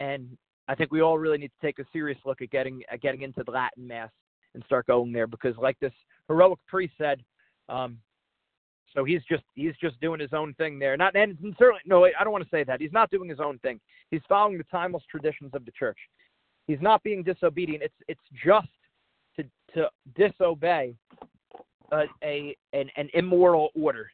And 0.00 0.36
I 0.68 0.74
think 0.74 0.90
we 0.90 1.02
all 1.02 1.18
really 1.18 1.38
need 1.38 1.52
to 1.60 1.66
take 1.66 1.78
a 1.78 1.84
serious 1.92 2.18
look 2.24 2.42
at 2.42 2.50
getting 2.50 2.82
at 2.90 3.00
getting 3.00 3.22
into 3.22 3.42
the 3.44 3.52
Latin 3.52 3.86
Mass 3.86 4.10
and 4.54 4.62
start 4.64 4.86
going 4.86 5.12
there 5.12 5.26
because, 5.26 5.56
like 5.56 5.78
this 5.80 5.92
heroic 6.28 6.58
priest 6.66 6.94
said, 6.96 7.22
um, 7.68 7.98
so 8.94 9.04
he's 9.04 9.22
just 9.28 9.42
he's 9.54 9.74
just 9.80 10.00
doing 10.00 10.20
his 10.20 10.32
own 10.32 10.54
thing 10.54 10.78
there. 10.78 10.96
Not 10.96 11.16
and 11.16 11.36
certainly 11.58 11.80
no, 11.84 12.04
I 12.04 12.22
don't 12.22 12.32
want 12.32 12.44
to 12.44 12.50
say 12.50 12.64
that. 12.64 12.80
He's 12.80 12.92
not 12.92 13.10
doing 13.10 13.28
his 13.28 13.40
own 13.40 13.58
thing. 13.58 13.80
He's 14.10 14.22
following 14.28 14.58
the 14.58 14.64
timeless 14.64 15.02
traditions 15.10 15.50
of 15.54 15.64
the 15.64 15.72
church. 15.72 15.98
He's 16.66 16.80
not 16.80 17.02
being 17.02 17.22
disobedient. 17.22 17.82
It's 17.82 17.94
it's 18.08 18.20
just 18.44 18.68
to 19.36 19.44
to 19.74 19.88
disobey 20.16 20.94
a, 21.92 22.04
a 22.22 22.56
an, 22.72 22.88
an 22.96 23.08
immoral 23.14 23.70
order. 23.74 24.10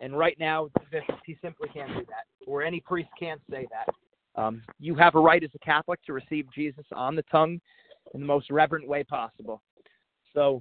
And 0.00 0.18
right 0.18 0.36
now, 0.40 0.68
the 0.90 1.00
he 1.24 1.36
simply 1.42 1.68
can't 1.68 1.90
do 1.90 2.04
that, 2.08 2.24
or 2.46 2.62
any 2.62 2.80
priest 2.80 3.10
can't 3.18 3.40
say 3.50 3.66
that. 3.70 3.94
Um, 4.40 4.62
you 4.80 4.94
have 4.94 5.14
a 5.14 5.20
right 5.20 5.44
as 5.44 5.50
a 5.54 5.58
Catholic 5.58 6.02
to 6.04 6.14
receive 6.14 6.46
Jesus 6.54 6.86
on 6.92 7.14
the 7.14 7.22
tongue 7.30 7.60
in 8.14 8.20
the 8.20 8.26
most 8.26 8.50
reverent 8.50 8.88
way 8.88 9.04
possible. 9.04 9.62
So 10.34 10.60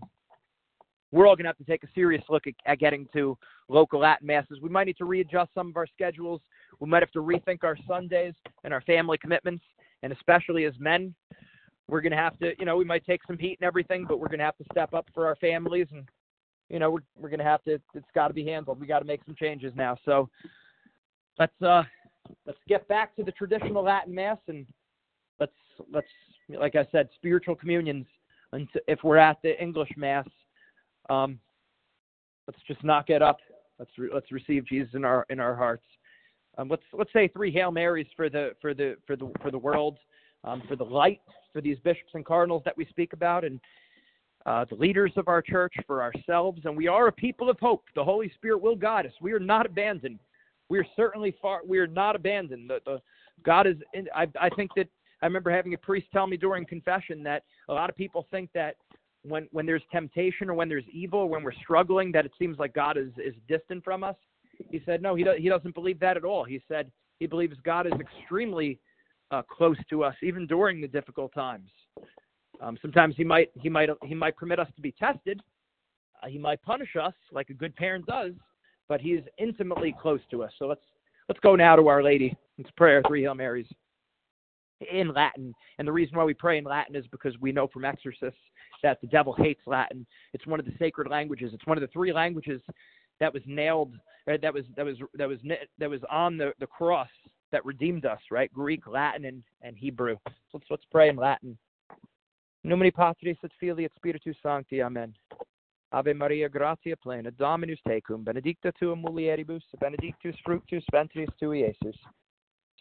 we're 1.11 1.27
all 1.27 1.35
going 1.35 1.43
to 1.43 1.49
have 1.49 1.57
to 1.57 1.63
take 1.65 1.83
a 1.83 1.89
serious 1.93 2.23
look 2.29 2.47
at, 2.47 2.53
at, 2.65 2.79
getting 2.79 3.07
to 3.13 3.37
local 3.67 3.99
Latin 3.99 4.27
masses. 4.27 4.59
We 4.61 4.69
might 4.69 4.87
need 4.87 4.97
to 4.97 5.05
readjust 5.05 5.53
some 5.53 5.69
of 5.69 5.77
our 5.77 5.87
schedules. 5.87 6.41
We 6.79 6.87
might 6.87 7.01
have 7.01 7.11
to 7.11 7.19
rethink 7.19 7.63
our 7.63 7.77
Sundays 7.87 8.33
and 8.63 8.73
our 8.73 8.81
family 8.81 9.17
commitments 9.17 9.63
and 10.03 10.11
especially 10.11 10.65
as 10.65 10.73
men, 10.79 11.13
we're 11.87 12.01
going 12.01 12.11
to 12.11 12.17
have 12.17 12.37
to, 12.39 12.53
you 12.57 12.65
know, 12.65 12.77
we 12.77 12.85
might 12.85 13.05
take 13.05 13.21
some 13.27 13.37
heat 13.37 13.57
and 13.59 13.67
everything, 13.67 14.05
but 14.07 14.19
we're 14.19 14.27
going 14.27 14.39
to 14.39 14.45
have 14.45 14.57
to 14.57 14.65
step 14.71 14.93
up 14.93 15.07
for 15.13 15.27
our 15.27 15.35
families, 15.37 15.87
and 15.91 16.07
you 16.69 16.79
know, 16.79 16.89
we're 16.89 17.03
we're 17.19 17.29
going 17.29 17.39
to 17.39 17.45
have 17.45 17.63
to. 17.63 17.73
It's 17.93 18.05
got 18.15 18.29
to 18.29 18.33
be 18.33 18.45
handled. 18.45 18.79
We 18.79 18.87
got 18.87 18.99
to 18.99 19.05
make 19.05 19.21
some 19.25 19.35
changes 19.35 19.73
now. 19.75 19.97
So 20.05 20.29
let's 21.37 21.61
uh 21.61 21.83
let's 22.45 22.59
get 22.67 22.87
back 22.87 23.15
to 23.17 23.23
the 23.23 23.31
traditional 23.31 23.83
Latin 23.83 24.15
Mass, 24.15 24.37
and 24.47 24.65
let's 25.39 25.51
let's 25.91 26.07
like 26.49 26.75
I 26.75 26.87
said, 26.91 27.09
spiritual 27.15 27.55
communions. 27.55 28.05
And 28.53 28.67
if 28.87 28.99
we're 29.03 29.17
at 29.17 29.41
the 29.43 29.61
English 29.61 29.91
Mass, 29.97 30.27
um, 31.11 31.39
let's 32.47 32.59
just 32.67 32.83
knock 32.83 33.09
it 33.09 33.21
up. 33.21 33.37
Let's 33.79 33.91
re- 33.97 34.09
let's 34.13 34.31
receive 34.31 34.65
Jesus 34.65 34.93
in 34.93 35.03
our 35.03 35.25
in 35.29 35.39
our 35.39 35.55
hearts. 35.55 35.83
Um, 36.57 36.69
let's 36.69 36.83
let's 36.93 37.11
say 37.13 37.27
three 37.27 37.51
Hail 37.51 37.71
Marys 37.71 38.07
for 38.15 38.29
the 38.29 38.51
for 38.61 38.73
the 38.73 38.95
for 39.05 39.15
the 39.15 39.31
for 39.41 39.51
the 39.51 39.57
world, 39.57 39.97
um, 40.43 40.63
for 40.67 40.75
the 40.75 40.83
light, 40.83 41.21
for 41.53 41.61
these 41.61 41.77
bishops 41.83 42.11
and 42.13 42.25
cardinals 42.25 42.61
that 42.65 42.77
we 42.77 42.85
speak 42.85 43.13
about, 43.13 43.43
and 43.43 43.59
uh, 44.45 44.65
the 44.69 44.75
leaders 44.75 45.11
of 45.17 45.27
our 45.27 45.41
church, 45.41 45.73
for 45.85 46.01
ourselves, 46.01 46.61
and 46.65 46.75
we 46.75 46.87
are 46.87 47.07
a 47.07 47.11
people 47.11 47.49
of 47.49 47.57
hope. 47.59 47.83
The 47.95 48.03
Holy 48.03 48.31
Spirit 48.35 48.61
will 48.61 48.75
guide 48.75 49.05
us. 49.05 49.13
We 49.21 49.33
are 49.33 49.39
not 49.39 49.65
abandoned. 49.65 50.19
We 50.69 50.79
are 50.79 50.85
certainly 50.95 51.35
far. 51.41 51.61
We 51.67 51.79
are 51.79 51.87
not 51.87 52.15
abandoned. 52.15 52.69
The, 52.69 52.79
the 52.85 53.01
God 53.43 53.67
is. 53.67 53.77
In, 53.93 54.07
I 54.15 54.27
I 54.39 54.49
think 54.49 54.71
that 54.77 54.87
I 55.21 55.25
remember 55.25 55.51
having 55.51 55.73
a 55.73 55.77
priest 55.77 56.07
tell 56.13 56.27
me 56.27 56.37
during 56.37 56.65
confession 56.65 57.23
that 57.23 57.43
a 57.69 57.73
lot 57.73 57.89
of 57.89 57.95
people 57.95 58.27
think 58.31 58.49
that 58.53 58.75
when 59.23 59.47
when 59.51 59.65
there's 59.65 59.83
temptation 59.91 60.49
or 60.49 60.53
when 60.53 60.69
there's 60.69 60.85
evil, 60.91 61.29
when 61.29 61.43
we're 61.43 61.53
struggling, 61.53 62.11
that 62.11 62.25
it 62.25 62.31
seems 62.39 62.57
like 62.59 62.73
God 62.73 62.97
is 62.97 63.11
is 63.17 63.35
distant 63.47 63.83
from 63.83 64.03
us. 64.03 64.15
He 64.69 64.81
said, 64.85 65.01
no, 65.01 65.15
he, 65.15 65.23
do, 65.23 65.33
he 65.37 65.49
doesn't 65.49 65.73
believe 65.73 65.99
that 66.01 66.17
at 66.17 66.23
all. 66.23 66.43
He 66.43 66.61
said 66.67 66.91
he 67.19 67.25
believes 67.25 67.55
God 67.63 67.87
is 67.87 67.93
extremely 67.99 68.79
uh, 69.31 69.41
close 69.41 69.77
to 69.89 70.03
us, 70.03 70.15
even 70.21 70.45
during 70.45 70.81
the 70.81 70.87
difficult 70.87 71.33
times. 71.33 71.69
Um, 72.61 72.77
sometimes 72.81 73.15
he 73.17 73.23
might 73.23 73.49
he 73.55 73.69
might 73.69 73.89
he 74.03 74.13
might 74.13 74.35
permit 74.35 74.59
us 74.59 74.67
to 74.75 74.81
be 74.81 74.91
tested. 74.91 75.41
Uh, 76.21 76.27
he 76.27 76.37
might 76.37 76.61
punish 76.61 76.95
us 77.01 77.13
like 77.31 77.49
a 77.49 77.53
good 77.53 77.75
parent 77.75 78.05
does, 78.05 78.33
but 78.87 79.01
he 79.01 79.09
is 79.09 79.25
intimately 79.37 79.95
close 79.99 80.19
to 80.29 80.43
us. 80.43 80.51
So 80.59 80.67
let's 80.67 80.81
let's 81.27 81.39
go 81.39 81.55
now 81.55 81.75
to 81.75 81.87
Our 81.87 82.03
Lady. 82.03 82.35
Let's 82.57 82.71
pray 82.77 82.93
our 82.95 83.01
three 83.07 83.23
Hail 83.23 83.33
Marys 83.33 83.67
in 84.91 85.13
Latin. 85.13 85.53
And 85.77 85.87
the 85.87 85.91
reason 85.91 86.17
why 86.17 86.23
we 86.23 86.33
pray 86.33 86.57
in 86.57 86.63
Latin 86.63 86.95
is 86.95 87.05
because 87.07 87.33
we 87.39 87.51
know 87.51 87.67
from 87.67 87.85
exorcists 87.85 88.39
that 88.83 88.99
the 89.01 89.07
devil 89.07 89.33
hates 89.33 89.61
Latin. 89.65 90.05
It's 90.33 90.47
one 90.47 90.59
of 90.59 90.65
the 90.65 90.73
sacred 90.79 91.09
languages. 91.09 91.51
It's 91.53 91.65
one 91.65 91.77
of 91.77 91.81
the 91.81 91.87
three 91.87 92.13
languages 92.13 92.61
that 93.19 93.33
was 93.33 93.43
nailed, 93.45 93.93
that 94.25 94.53
was 94.53 94.65
that 94.75 94.85
was 94.85 94.97
that 95.13 95.27
was 95.27 95.37
that 95.77 95.89
was 95.89 96.01
on 96.09 96.37
the, 96.37 96.53
the 96.59 96.67
cross 96.67 97.09
that 97.51 97.65
redeemed 97.65 98.05
us, 98.05 98.19
right? 98.31 98.51
Greek, 98.53 98.87
Latin, 98.87 99.25
and, 99.25 99.43
and 99.61 99.77
Hebrew. 99.77 100.15
So 100.25 100.33
let's 100.53 100.65
let's 100.69 100.85
pray 100.91 101.09
in 101.09 101.15
Latin. 101.15 101.57
Numini 102.65 102.93
Patris 102.93 103.37
et 103.43 103.51
Filii 103.59 103.85
et 103.85 103.91
Spiritus 103.95 104.35
Sancti. 104.41 104.81
Amen. 104.81 105.13
Ave 105.93 106.13
Maria, 106.13 106.47
gratia 106.47 106.95
plena, 106.95 107.31
Dominus 107.31 107.79
tecum, 107.85 108.23
benedicta 108.23 108.71
tu 108.79 108.95
mulieribus, 108.95 109.63
benedictus 109.79 110.35
fructus 110.45 110.83
ventris 110.91 111.27
tui, 111.37 111.63
Iesus. 111.63 111.97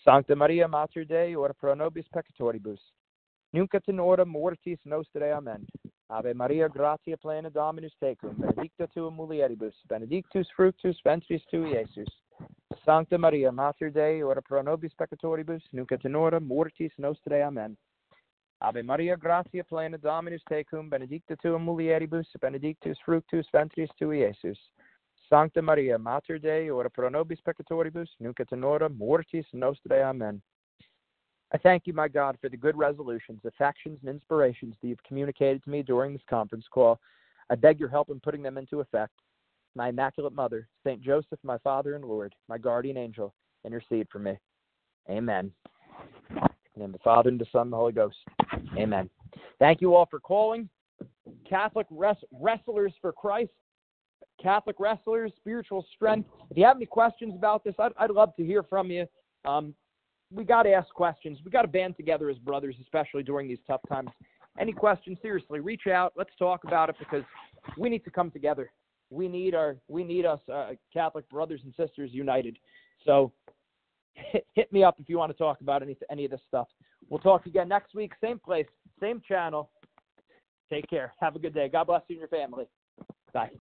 Sancta 0.02 0.34
Maria, 0.34 0.66
Mater 0.66 1.04
Dei, 1.04 1.36
ora 1.36 1.52
pro 1.52 1.74
nobis 1.74 2.08
peccatoribus, 2.08 2.80
nunc 3.52 3.74
et 3.74 3.86
in 3.88 4.00
hora 4.00 4.24
mortis 4.24 4.80
nostrae. 4.84 5.30
Amen. 5.30 5.66
Ave 6.08 6.32
Maria, 6.32 6.68
gratia 6.68 7.18
plena 7.18 7.50
Dominus 7.50 7.94
tecum, 7.98 8.34
benedicta 8.34 8.86
tu 8.88 9.10
mulieribus, 9.10 9.76
benedictus 9.86 10.48
fructus 10.56 10.98
ventris 11.04 11.44
tui, 11.50 11.74
Iesus. 11.74 12.08
Sancta 12.82 13.18
Maria, 13.18 13.52
Mater 13.52 13.92
Dei, 13.92 14.22
ora 14.22 14.40
pro 14.40 14.62
nobis 14.62 14.94
peccatoribus, 14.94 15.62
nunc 15.72 15.92
et 15.92 16.04
in 16.04 16.16
hora 16.16 16.40
mortis 16.40 16.92
nostrae. 16.96 17.42
Amen. 17.42 17.76
Ave 18.62 18.82
Maria, 18.82 19.16
gratia 19.16 19.64
plena 19.64 19.98
Dominus 19.98 20.42
tecum, 20.48 20.88
benedicta 20.88 21.36
tu 21.36 21.58
mulieribus, 21.58 22.28
benedictus 22.40 22.98
fructus 23.04 23.46
ventris 23.52 23.90
tui, 23.98 24.24
Iesus. 24.24 24.58
Sancta 25.30 25.62
Maria, 25.62 25.96
Mater 25.96 26.38
Dei, 26.38 26.68
ora 26.70 26.90
pro 26.90 27.08
nobis 27.08 27.38
peccatoribus, 27.46 28.08
nunc 28.18 28.40
et 28.40 28.48
in 28.50 28.62
hora 28.62 28.88
mortis 28.88 29.46
nostrae. 29.54 30.02
Amen. 30.02 30.42
I 31.52 31.58
thank 31.58 31.86
you, 31.86 31.92
my 31.92 32.08
God, 32.08 32.36
for 32.40 32.48
the 32.48 32.56
good 32.56 32.76
resolutions, 32.76 33.40
affections, 33.44 33.98
and 34.02 34.10
inspirations 34.10 34.74
that 34.80 34.88
you've 34.88 35.02
communicated 35.04 35.62
to 35.64 35.70
me 35.70 35.82
during 35.82 36.12
this 36.12 36.22
conference 36.28 36.64
call. 36.70 36.98
I 37.48 37.54
beg 37.54 37.80
your 37.80 37.88
help 37.88 38.10
in 38.10 38.20
putting 38.20 38.42
them 38.42 38.58
into 38.58 38.80
effect. 38.80 39.12
My 39.76 39.88
Immaculate 39.88 40.34
Mother, 40.34 40.68
Saint 40.84 41.00
Joseph, 41.00 41.38
my 41.44 41.58
Father 41.58 41.94
and 41.94 42.04
Lord, 42.04 42.34
my 42.48 42.58
guardian 42.58 42.96
angel, 42.96 43.32
intercede 43.64 44.08
for 44.10 44.18
me. 44.18 44.36
Amen. 45.08 45.52
In 46.76 46.92
the 46.92 46.98
Father, 46.98 47.30
and 47.30 47.40
the 47.40 47.46
Son, 47.52 47.62
and 47.62 47.72
the 47.72 47.76
Holy 47.76 47.92
Ghost. 47.92 48.16
Amen. 48.76 49.08
Thank 49.58 49.80
you 49.80 49.94
all 49.94 50.06
for 50.06 50.18
calling. 50.20 50.68
Catholic 51.48 51.86
res- 51.90 52.16
Wrestlers 52.32 52.92
for 53.00 53.12
Christ, 53.12 53.52
Catholic 54.42 54.76
Wrestlers, 54.78 55.32
Spiritual 55.36 55.84
Strength. 55.94 56.28
If 56.50 56.56
you 56.56 56.64
have 56.64 56.76
any 56.76 56.86
questions 56.86 57.34
about 57.36 57.64
this, 57.64 57.74
I'd, 57.78 57.92
I'd 57.98 58.10
love 58.10 58.34
to 58.36 58.44
hear 58.44 58.62
from 58.62 58.90
you. 58.90 59.06
Um, 59.44 59.74
we 60.32 60.44
got 60.44 60.62
to 60.62 60.72
ask 60.72 60.88
questions. 60.94 61.38
We 61.44 61.50
got 61.50 61.62
to 61.62 61.68
band 61.68 61.96
together 61.96 62.30
as 62.30 62.38
brothers, 62.38 62.76
especially 62.80 63.22
during 63.22 63.48
these 63.48 63.58
tough 63.66 63.80
times. 63.88 64.10
Any 64.58 64.72
questions? 64.72 65.18
Seriously, 65.22 65.60
reach 65.60 65.86
out. 65.86 66.12
Let's 66.16 66.30
talk 66.38 66.64
about 66.64 66.88
it 66.88 66.96
because 66.98 67.24
we 67.76 67.88
need 67.88 68.04
to 68.04 68.10
come 68.10 68.30
together. 68.30 68.70
We 69.10 69.26
need 69.26 69.54
our 69.54 69.76
we 69.88 70.04
need 70.04 70.24
us 70.24 70.40
uh, 70.52 70.70
Catholic 70.92 71.28
brothers 71.28 71.60
and 71.64 71.74
sisters 71.76 72.10
united. 72.12 72.58
So 73.04 73.32
hit, 74.14 74.72
me 74.72 74.84
up 74.84 74.96
if 75.00 75.08
you 75.08 75.18
want 75.18 75.32
to 75.32 75.38
talk 75.38 75.60
about 75.60 75.82
any 75.82 75.96
any 76.10 76.24
of 76.24 76.30
this 76.30 76.40
stuff. 76.46 76.68
We'll 77.08 77.20
talk 77.20 77.46
again 77.46 77.68
next 77.68 77.94
week, 77.94 78.12
same 78.20 78.38
place, 78.38 78.66
same 79.00 79.20
channel. 79.26 79.70
Take 80.70 80.88
care. 80.88 81.12
Have 81.20 81.34
a 81.34 81.40
good 81.40 81.54
day. 81.54 81.68
God 81.68 81.88
bless 81.88 82.02
you 82.06 82.14
and 82.14 82.20
your 82.20 82.28
family. 82.28 82.66
Bye. 83.32 83.50